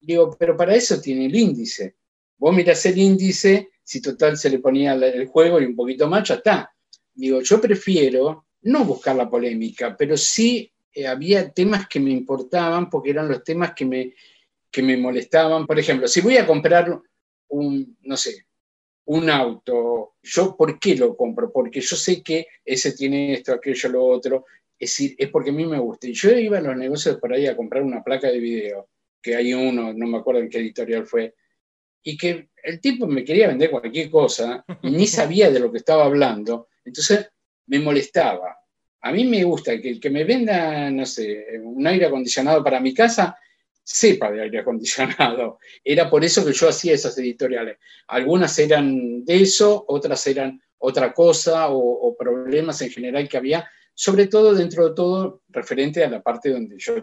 [0.00, 1.96] Digo, pero para eso tiene el índice.
[2.38, 6.28] Vos mirás el índice, si total se le ponía el juego y un poquito más,
[6.28, 6.72] ya está.
[7.12, 12.88] Digo, yo prefiero no buscar la polémica, pero sí eh, había temas que me importaban
[12.88, 14.14] porque eran los temas que me,
[14.70, 15.66] que me molestaban.
[15.66, 17.00] Por ejemplo, si voy a comprar
[17.48, 18.46] un, no sé,
[19.06, 21.52] un auto, ¿yo por qué lo compro?
[21.52, 24.46] Porque yo sé que ese tiene esto, aquello, lo otro.
[24.78, 26.08] Es decir, es porque a mí me gusta.
[26.08, 28.88] Y yo iba a los negocios por ahí a comprar una placa de video,
[29.20, 31.34] que hay uno, no me acuerdo en qué editorial fue,
[32.02, 35.78] y que el tipo me quería vender cualquier cosa y ni sabía de lo que
[35.78, 36.68] estaba hablando.
[36.84, 37.30] Entonces
[37.66, 38.56] me molestaba.
[39.02, 42.80] A mí me gusta que el que me venda, no sé, un aire acondicionado para
[42.80, 43.36] mi casa,
[43.92, 45.58] sepa de aire acondicionado.
[45.84, 47.78] Era por eso que yo hacía esas editoriales.
[48.06, 54.26] Algunas eran de eso, otras eran otra cosa o, problemas en general que había, sobre
[54.26, 56.96] todo dentro de todo referente a la parte donde yo,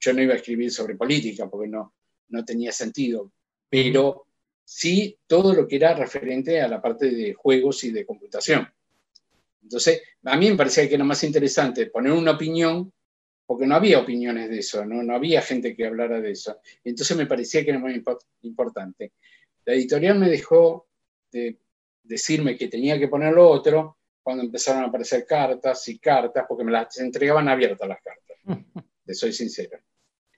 [0.00, 1.94] yo no iba a escribir sobre política porque no,
[2.28, 3.32] no tenía sentido.
[3.68, 4.26] Pero
[4.64, 8.68] sí todo lo que era referente a la parte de juegos y de computación.
[9.62, 12.92] Entonces, a mí me parecía que era más interesante poner una opinión,
[13.50, 16.60] porque no había opiniones de eso, no, no había gente que hablara de eso.
[16.84, 18.00] Entonces me parecía que era muy
[18.42, 19.14] importante.
[19.64, 20.86] La editorial me dejó
[21.32, 21.58] de
[22.00, 26.62] decirme que tenía que poner lo otro cuando empezaron a aparecer cartas y cartas, porque
[26.62, 28.36] me las entregaban abiertas las cartas,
[29.04, 29.80] te soy sincero.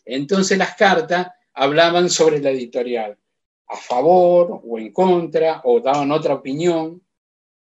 [0.07, 3.19] Entonces las cartas hablaban sobre la editorial,
[3.67, 7.03] a favor o en contra, o daban otra opinión.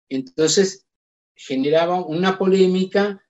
[0.09, 0.87] Entonces
[1.35, 3.23] generaba una polémica,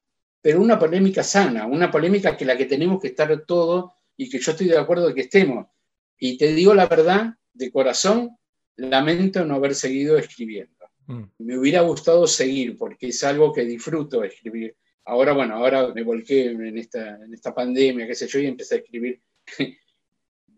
[0.45, 4.39] pero una polémica sana, una polémica que la que tenemos que estar todos y que
[4.39, 5.69] yo estoy de acuerdo de que estemos.
[6.19, 8.37] Y te digo la verdad, de corazón,
[8.77, 10.85] lamento no haber seguido escribiendo.
[11.07, 11.23] Mm.
[11.39, 14.77] Me hubiera gustado seguir porque es algo que disfruto escribir.
[15.07, 18.75] Ahora, bueno, ahora me volqué en esta, en esta pandemia, qué sé yo, y empecé
[18.75, 19.23] a escribir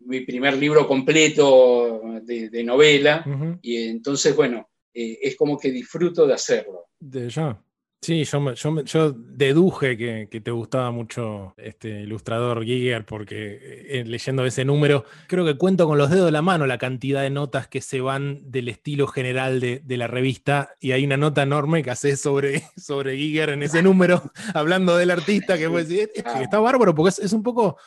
[0.01, 3.23] mi primer libro completo de, novela.
[3.61, 6.87] Y entonces, bueno, eh, es como que disfruto de hacerlo.
[6.99, 7.57] De ya.
[7.99, 14.45] Sí, yo, yo, yo deduje que, te gustaba mucho este ilustrador Giger porque eh, leyendo
[14.45, 17.67] ese número, creo que cuento con los dedos de la mano la cantidad de notas
[17.67, 21.89] que se van del estilo general de, la revista y hay una nota enorme que
[21.89, 26.59] hace sobre, sobre Giger en ese número, hablando del artista, que, pues, es, que está
[26.59, 27.77] bárbaro porque es, es un poco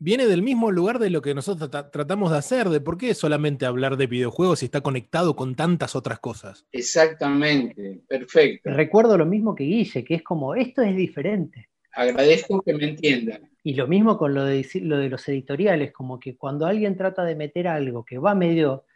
[0.00, 3.66] viene del mismo lugar de lo que nosotros tratamos de hacer, de por qué solamente
[3.66, 6.66] hablar de videojuegos y está conectado con tantas otras cosas.
[6.72, 8.70] Exactamente, perfecto.
[8.70, 11.68] Recuerdo lo mismo que Guille, que es como, esto es diferente.
[11.92, 13.50] Agradezco que me entiendan.
[13.62, 17.22] Y lo mismo con lo de, lo de los editoriales, como que cuando alguien trata
[17.24, 18.86] de meter algo que va medio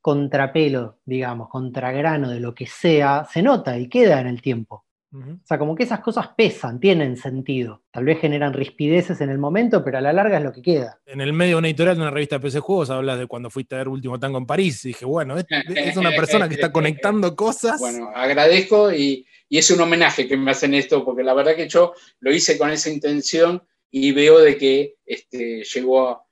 [0.00, 4.84] contrapelo, digamos, contragrano de lo que sea, se nota y queda en el tiempo.
[5.10, 7.82] O sea, como que esas cosas pesan, tienen sentido.
[7.90, 11.00] Tal vez generan rispideces en el momento, pero a la larga es lo que queda.
[11.06, 13.48] En el medio de una editorial de una revista de PC Juegos hablas de cuando
[13.48, 14.84] fuiste a ver Último Tango en París.
[14.84, 15.46] Y dije, bueno, es,
[15.96, 17.80] una persona que está conectando cosas.
[17.80, 21.94] Bueno, agradezco y, es un homenaje que me hacen esto, porque la verdad que yo
[22.20, 26.27] lo hice con esa intención y veo de que este, llegó a,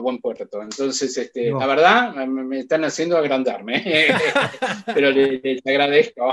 [0.00, 0.62] buen puerto.
[0.62, 3.84] Entonces, este, la verdad, me, están haciendo agrandarme,
[4.86, 6.30] pero les, agradezco,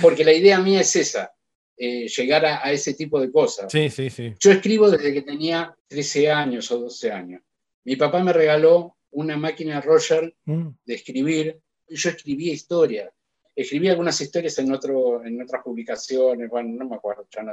[0.00, 1.32] porque la idea mía es esa,
[1.76, 3.70] eh, llegar a, ese tipo de cosas.
[3.70, 4.34] Sí, sí, sí.
[4.38, 7.42] Yo escribo desde que tenía 13 años o 12 años.
[7.84, 10.68] Mi papá me regaló una máquina Roger mm.
[10.84, 13.10] de escribir, y yo escribía historias.
[13.54, 17.52] Escribí algunas historias en, otro, en otras publicaciones, bueno, no me acuerdo, ya no,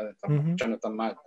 [0.55, 1.17] ya no tan mal.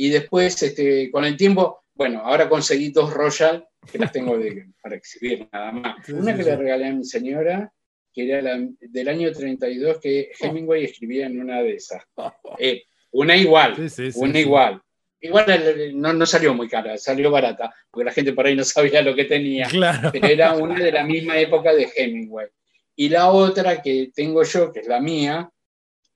[0.00, 4.38] Y después, este, con el tiempo, bueno, ahora conseguí dos Royal que las tengo
[4.82, 6.08] para exhibir nada más.
[6.08, 7.72] Una que le regalé a mi señora,
[8.14, 12.02] que era del año 32, que Hemingway escribía en una de esas.
[12.60, 13.74] Eh, una igual,
[14.14, 14.82] una igual.
[15.20, 19.02] Igual no, no, salió muy cara, salió barata, porque la gente por ahí no sabía
[19.02, 19.66] lo que tenía.
[20.12, 22.46] Pero era una de la misma época de Hemingway.
[22.94, 25.50] Y la otra que tengo yo, que es la mía,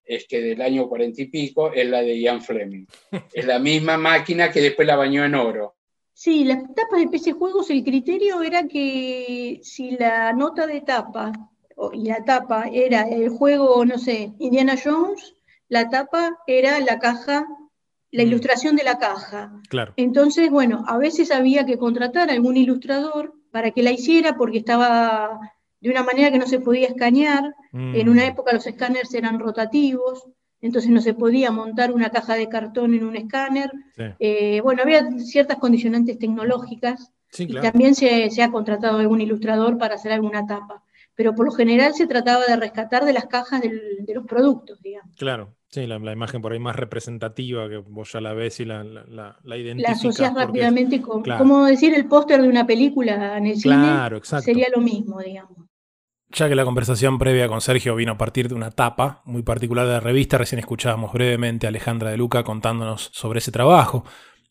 [0.05, 2.87] es que del año cuarenta y pico es la de Ian Fleming.
[3.33, 5.77] es la misma máquina que después la bañó en oro.
[6.15, 11.33] Sí, las tapas de PC Juegos, el criterio era que si la nota de tapa
[11.93, 15.35] y la tapa era el juego, no sé, Indiana Jones,
[15.69, 17.47] la tapa era la caja,
[18.11, 18.27] la mm.
[18.27, 19.53] ilustración de la caja.
[19.69, 19.95] Claro.
[19.97, 24.59] Entonces, bueno, a veces había que contratar a algún ilustrador para que la hiciera porque
[24.59, 25.52] estaba
[25.83, 27.55] de una manera que no se podía escanear.
[27.73, 28.29] En una mm.
[28.29, 30.29] época los escáneres eran rotativos,
[30.61, 33.71] entonces no se podía montar una caja de cartón en un escáner.
[34.21, 40.13] Eh, bueno, había ciertas condicionantes tecnológicas y también se, ha contratado algún ilustrador para hacer
[40.13, 40.85] alguna tapa.
[41.15, 45.15] Pero por lo general se trataba de rescatar de las cajas de los productos, digamos.
[45.17, 48.85] Claro, sí, la, imagen por ahí más representativa que vos ya la ves y la,
[48.85, 53.61] la, la, La asocias rápidamente con, como decir el póster de una película en el
[53.61, 55.63] claro, cine, sería lo mismo, digamos
[56.33, 59.87] ya que la conversación previa con Sergio vino a partir de una tapa muy particular
[59.87, 64.05] de la revista, recién escuchábamos brevemente a Alejandra de Luca contándonos sobre ese trabajo.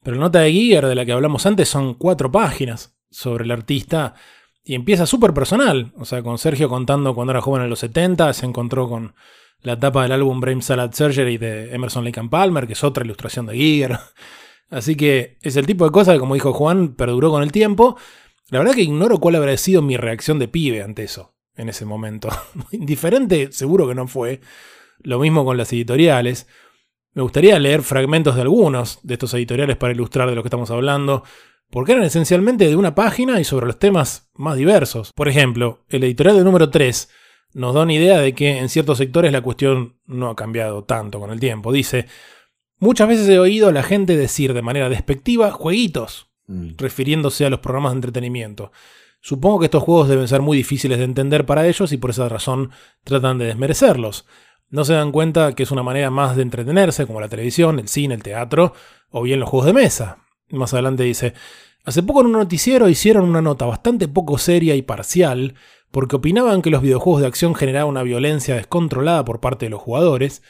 [0.04, 3.52] Pero la nota de Giger de la que hablamos antes son cuatro páginas sobre el
[3.52, 4.16] artista
[4.64, 5.94] y empieza súper personal.
[5.98, 9.16] O sea, con Sergio contando cuando era joven en los 70, se encontró con
[9.62, 13.46] la tapa del álbum Brain Salad Surgery de Emerson Lake Palmer, que es otra ilustración
[13.48, 14.00] de Giger.
[14.70, 17.98] Así que es el tipo de cosa que, como dijo Juan, perduró con el tiempo.
[18.50, 21.86] La verdad que ignoro cuál habrá sido mi reacción de pibe ante eso en ese
[21.86, 22.30] momento.
[22.72, 24.42] Indiferente seguro que no fue.
[25.04, 26.48] Lo mismo con las editoriales.
[27.14, 30.72] Me gustaría leer fragmentos de algunos de estos editoriales para ilustrar de lo que estamos
[30.72, 31.24] hablando,
[31.70, 35.12] porque eran esencialmente de una página y sobre los temas más diversos.
[35.14, 37.10] Por ejemplo, el editorial de número 3
[37.54, 41.20] nos da una idea de que en ciertos sectores la cuestión no ha cambiado tanto
[41.20, 41.72] con el tiempo.
[41.72, 42.08] Dice,
[42.80, 46.72] muchas veces he oído a la gente decir de manera despectiva jueguitos, mm.
[46.78, 48.72] refiriéndose a los programas de entretenimiento.
[49.22, 52.28] Supongo que estos juegos deben ser muy difíciles de entender para ellos y por esa
[52.28, 52.72] razón
[53.04, 54.26] tratan de desmerecerlos.
[54.70, 57.88] No se dan cuenta que es una manera más de entretenerse, como la televisión, el
[57.88, 58.74] cine, el teatro
[59.12, 60.26] o bien los juegos de mesa.
[60.50, 61.34] Más adelante dice,
[61.86, 65.54] hace poco en un noticiero hicieron una nota bastante poco seria y parcial
[65.92, 69.82] porque opinaban que los videojuegos de acción generaban una violencia descontrolada por parte de los
[69.82, 70.42] jugadores.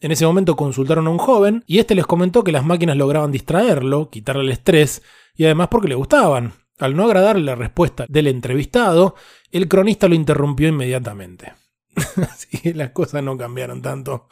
[0.00, 3.32] En ese momento consultaron a un joven y este les comentó que las máquinas lograban
[3.32, 5.02] distraerlo, quitarle el estrés
[5.34, 6.61] y además porque le gustaban.
[6.82, 9.14] Al no agradarle la respuesta del entrevistado,
[9.52, 11.52] el cronista lo interrumpió inmediatamente.
[12.30, 14.28] Así que las cosas no cambiaron tanto.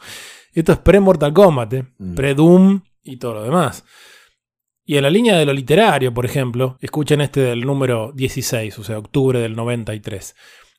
[0.53, 1.85] Esto es pre-Mortal Kombat, ¿eh?
[1.97, 2.13] mm.
[2.13, 3.85] pre-Doom y todo lo demás.
[4.83, 8.83] Y en la línea de lo literario, por ejemplo, escuchen este del número 16, o
[8.83, 10.35] sea, octubre del 93.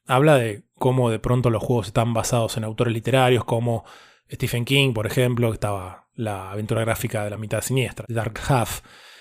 [0.07, 3.85] Habla de cómo de pronto los juegos están basados en autores literarios como
[4.31, 8.81] Stephen King, por ejemplo, que estaba la aventura gráfica de la mitad siniestra, Dark Half,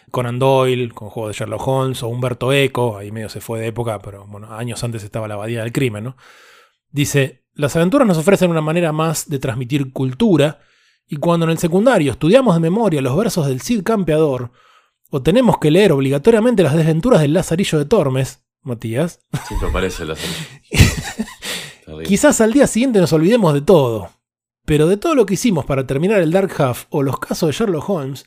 [0.10, 3.68] Conan Doyle, con juegos de Sherlock Holmes, o Humberto Eco, ahí medio se fue de
[3.68, 6.18] época, pero bueno, años antes estaba la abadía del crimen, ¿no?
[6.90, 10.60] Dice, las aventuras nos ofrecen una manera más de transmitir cultura,
[11.08, 14.52] y cuando en el secundario estudiamos de memoria los versos del Cid Campeador,
[15.10, 19.20] o tenemos que leer obligatoriamente las desventuras del Lazarillo de Tormes, Matías.
[19.48, 20.46] Siempre aparece el Lazarillo.
[22.08, 24.10] Quizás al día siguiente nos olvidemos de todo.
[24.66, 27.54] Pero de todo lo que hicimos para terminar el Dark Half o los casos de
[27.54, 28.26] Sherlock Holmes,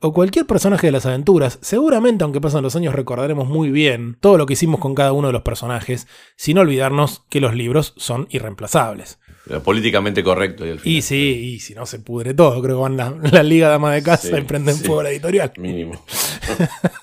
[0.00, 4.38] o cualquier personaje de las aventuras, seguramente aunque pasen los años recordaremos muy bien todo
[4.38, 8.26] lo que hicimos con cada uno de los personajes, sin olvidarnos que los libros son
[8.30, 9.18] irreemplazables
[9.62, 10.64] políticamente correcto.
[10.84, 13.74] Y, sí, y si no se pudre todo, creo que van la, la Liga de
[13.74, 15.52] Ama de Casa y prenden fuego la editorial.
[15.56, 16.04] Mínimo.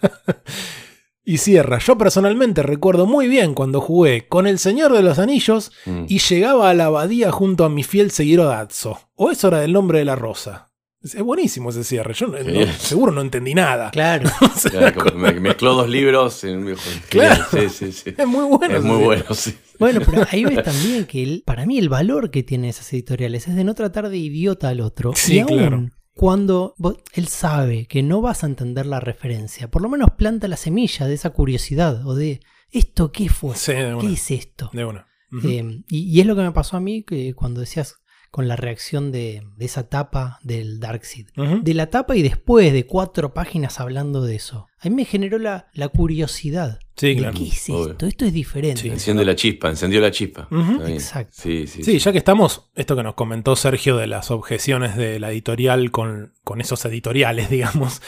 [1.26, 1.80] y cierra.
[1.80, 6.06] Yo personalmente recuerdo muy bien cuando jugué con El Señor de los Anillos mm.
[6.10, 9.00] y llegaba a la abadía junto a mi fiel seguidor Dazzo.
[9.16, 10.73] O eso era el nombre de la rosa.
[11.04, 12.14] Es buenísimo ese cierre.
[12.14, 12.32] Yo
[12.80, 13.92] seguro no entendí nada.
[13.92, 14.30] Claro.
[15.16, 16.46] me mezcló dos libros.
[16.46, 16.76] En,
[17.10, 17.46] claro.
[17.52, 18.14] Sí, sí, sí.
[18.18, 18.78] Es muy bueno.
[18.78, 19.54] Es muy bueno, sí.
[19.80, 23.56] Bueno, pero ahí ves también que para mí el valor que tienen esas editoriales es
[23.56, 25.12] de no tratar de idiota al otro.
[25.14, 25.90] Sí, y claro.
[26.16, 26.76] Cuando
[27.14, 31.08] él sabe que no vas a entender la referencia, por lo menos planta la semilla
[31.08, 32.40] de esa curiosidad o de
[32.70, 33.56] ¿esto qué fue?
[33.66, 34.70] ¿Qué es esto?
[34.74, 35.08] De una.
[35.44, 37.96] Eh, y, es lo que me pasó a mí que cuando decías
[38.34, 41.28] con la reacción de, esa tapa del Darkseid.
[41.62, 44.66] De la tapa y después de cuatro páginas hablando de eso.
[44.80, 46.80] A mí me generó la, curiosidad.
[46.96, 47.38] Sí, claro.
[47.38, 48.08] ¿Qué es esto?
[48.08, 48.82] Esto es diferente.
[48.82, 50.48] Sí, enciende la chispa, encendió la chispa.
[50.88, 51.36] Exacto.
[51.40, 55.20] Sí, sí, sí, ya que estamos, esto que nos comentó Sergio de las objeciones de
[55.20, 58.02] la editorial con, con esos editoriales, digamos.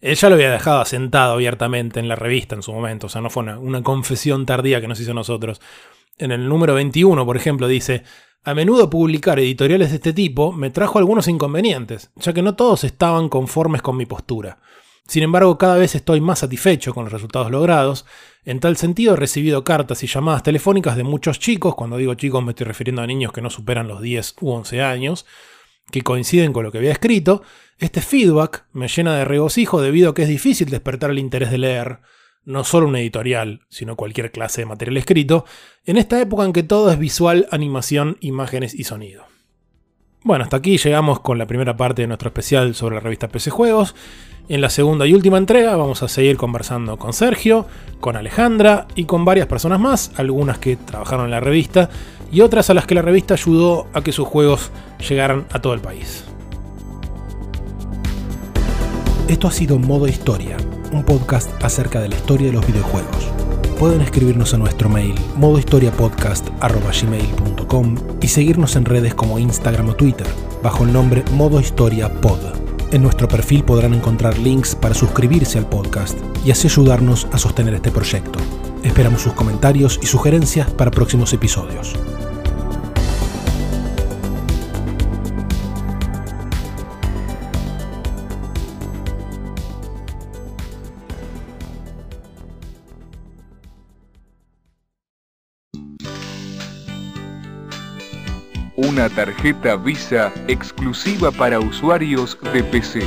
[0.00, 3.20] Él ya lo había dejado asentado abiertamente en la revista en su momento, o sea,
[3.20, 5.60] no fue una, una confesión tardía que nos hizo nosotros.
[6.18, 8.02] En el número 21, por ejemplo, dice,
[8.44, 12.84] a menudo publicar editoriales de este tipo me trajo algunos inconvenientes, ya que no todos
[12.84, 14.58] estaban conformes con mi postura.
[15.06, 18.04] Sin embargo, cada vez estoy más satisfecho con los resultados logrados.
[18.44, 22.44] En tal sentido, he recibido cartas y llamadas telefónicas de muchos chicos, cuando digo chicos
[22.44, 25.24] me estoy refiriendo a niños que no superan los 10 u 11 años,
[25.90, 27.42] que coinciden con lo que había escrito.
[27.78, 31.58] Este feedback me llena de regocijo debido a que es difícil despertar el interés de
[31.58, 32.00] leer,
[32.48, 35.44] no solo una editorial, sino cualquier clase de material escrito,
[35.84, 39.26] en esta época en que todo es visual, animación, imágenes y sonido.
[40.24, 43.50] Bueno, hasta aquí llegamos con la primera parte de nuestro especial sobre la revista PC
[43.50, 43.94] Juegos.
[44.48, 47.66] En la segunda y última entrega vamos a seguir conversando con Sergio,
[48.00, 51.90] con Alejandra y con varias personas más, algunas que trabajaron en la revista
[52.32, 54.70] y otras a las que la revista ayudó a que sus juegos
[55.06, 56.24] llegaran a todo el país.
[59.28, 60.56] Esto ha sido Modo Historia
[60.92, 63.28] un podcast acerca de la historia de los videojuegos.
[63.78, 70.26] Pueden escribirnos a nuestro mail modohistoriapodcast.gmail.com y seguirnos en redes como Instagram o Twitter,
[70.62, 72.38] bajo el nombre Modo Historia Pod.
[72.90, 77.74] En nuestro perfil podrán encontrar links para suscribirse al podcast y así ayudarnos a sostener
[77.74, 78.38] este proyecto.
[78.82, 81.94] Esperamos sus comentarios y sugerencias para próximos episodios.
[98.98, 103.06] Una tarjeta Visa exclusiva para usuarios de PC.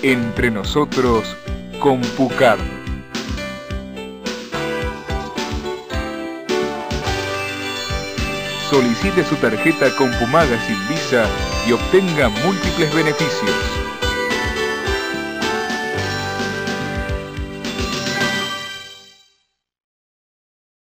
[0.00, 1.36] Entre nosotros,
[1.78, 2.58] CompuCard.
[8.70, 11.26] Solicite su tarjeta CompuMagazine Visa
[11.68, 13.75] y obtenga múltiples beneficios.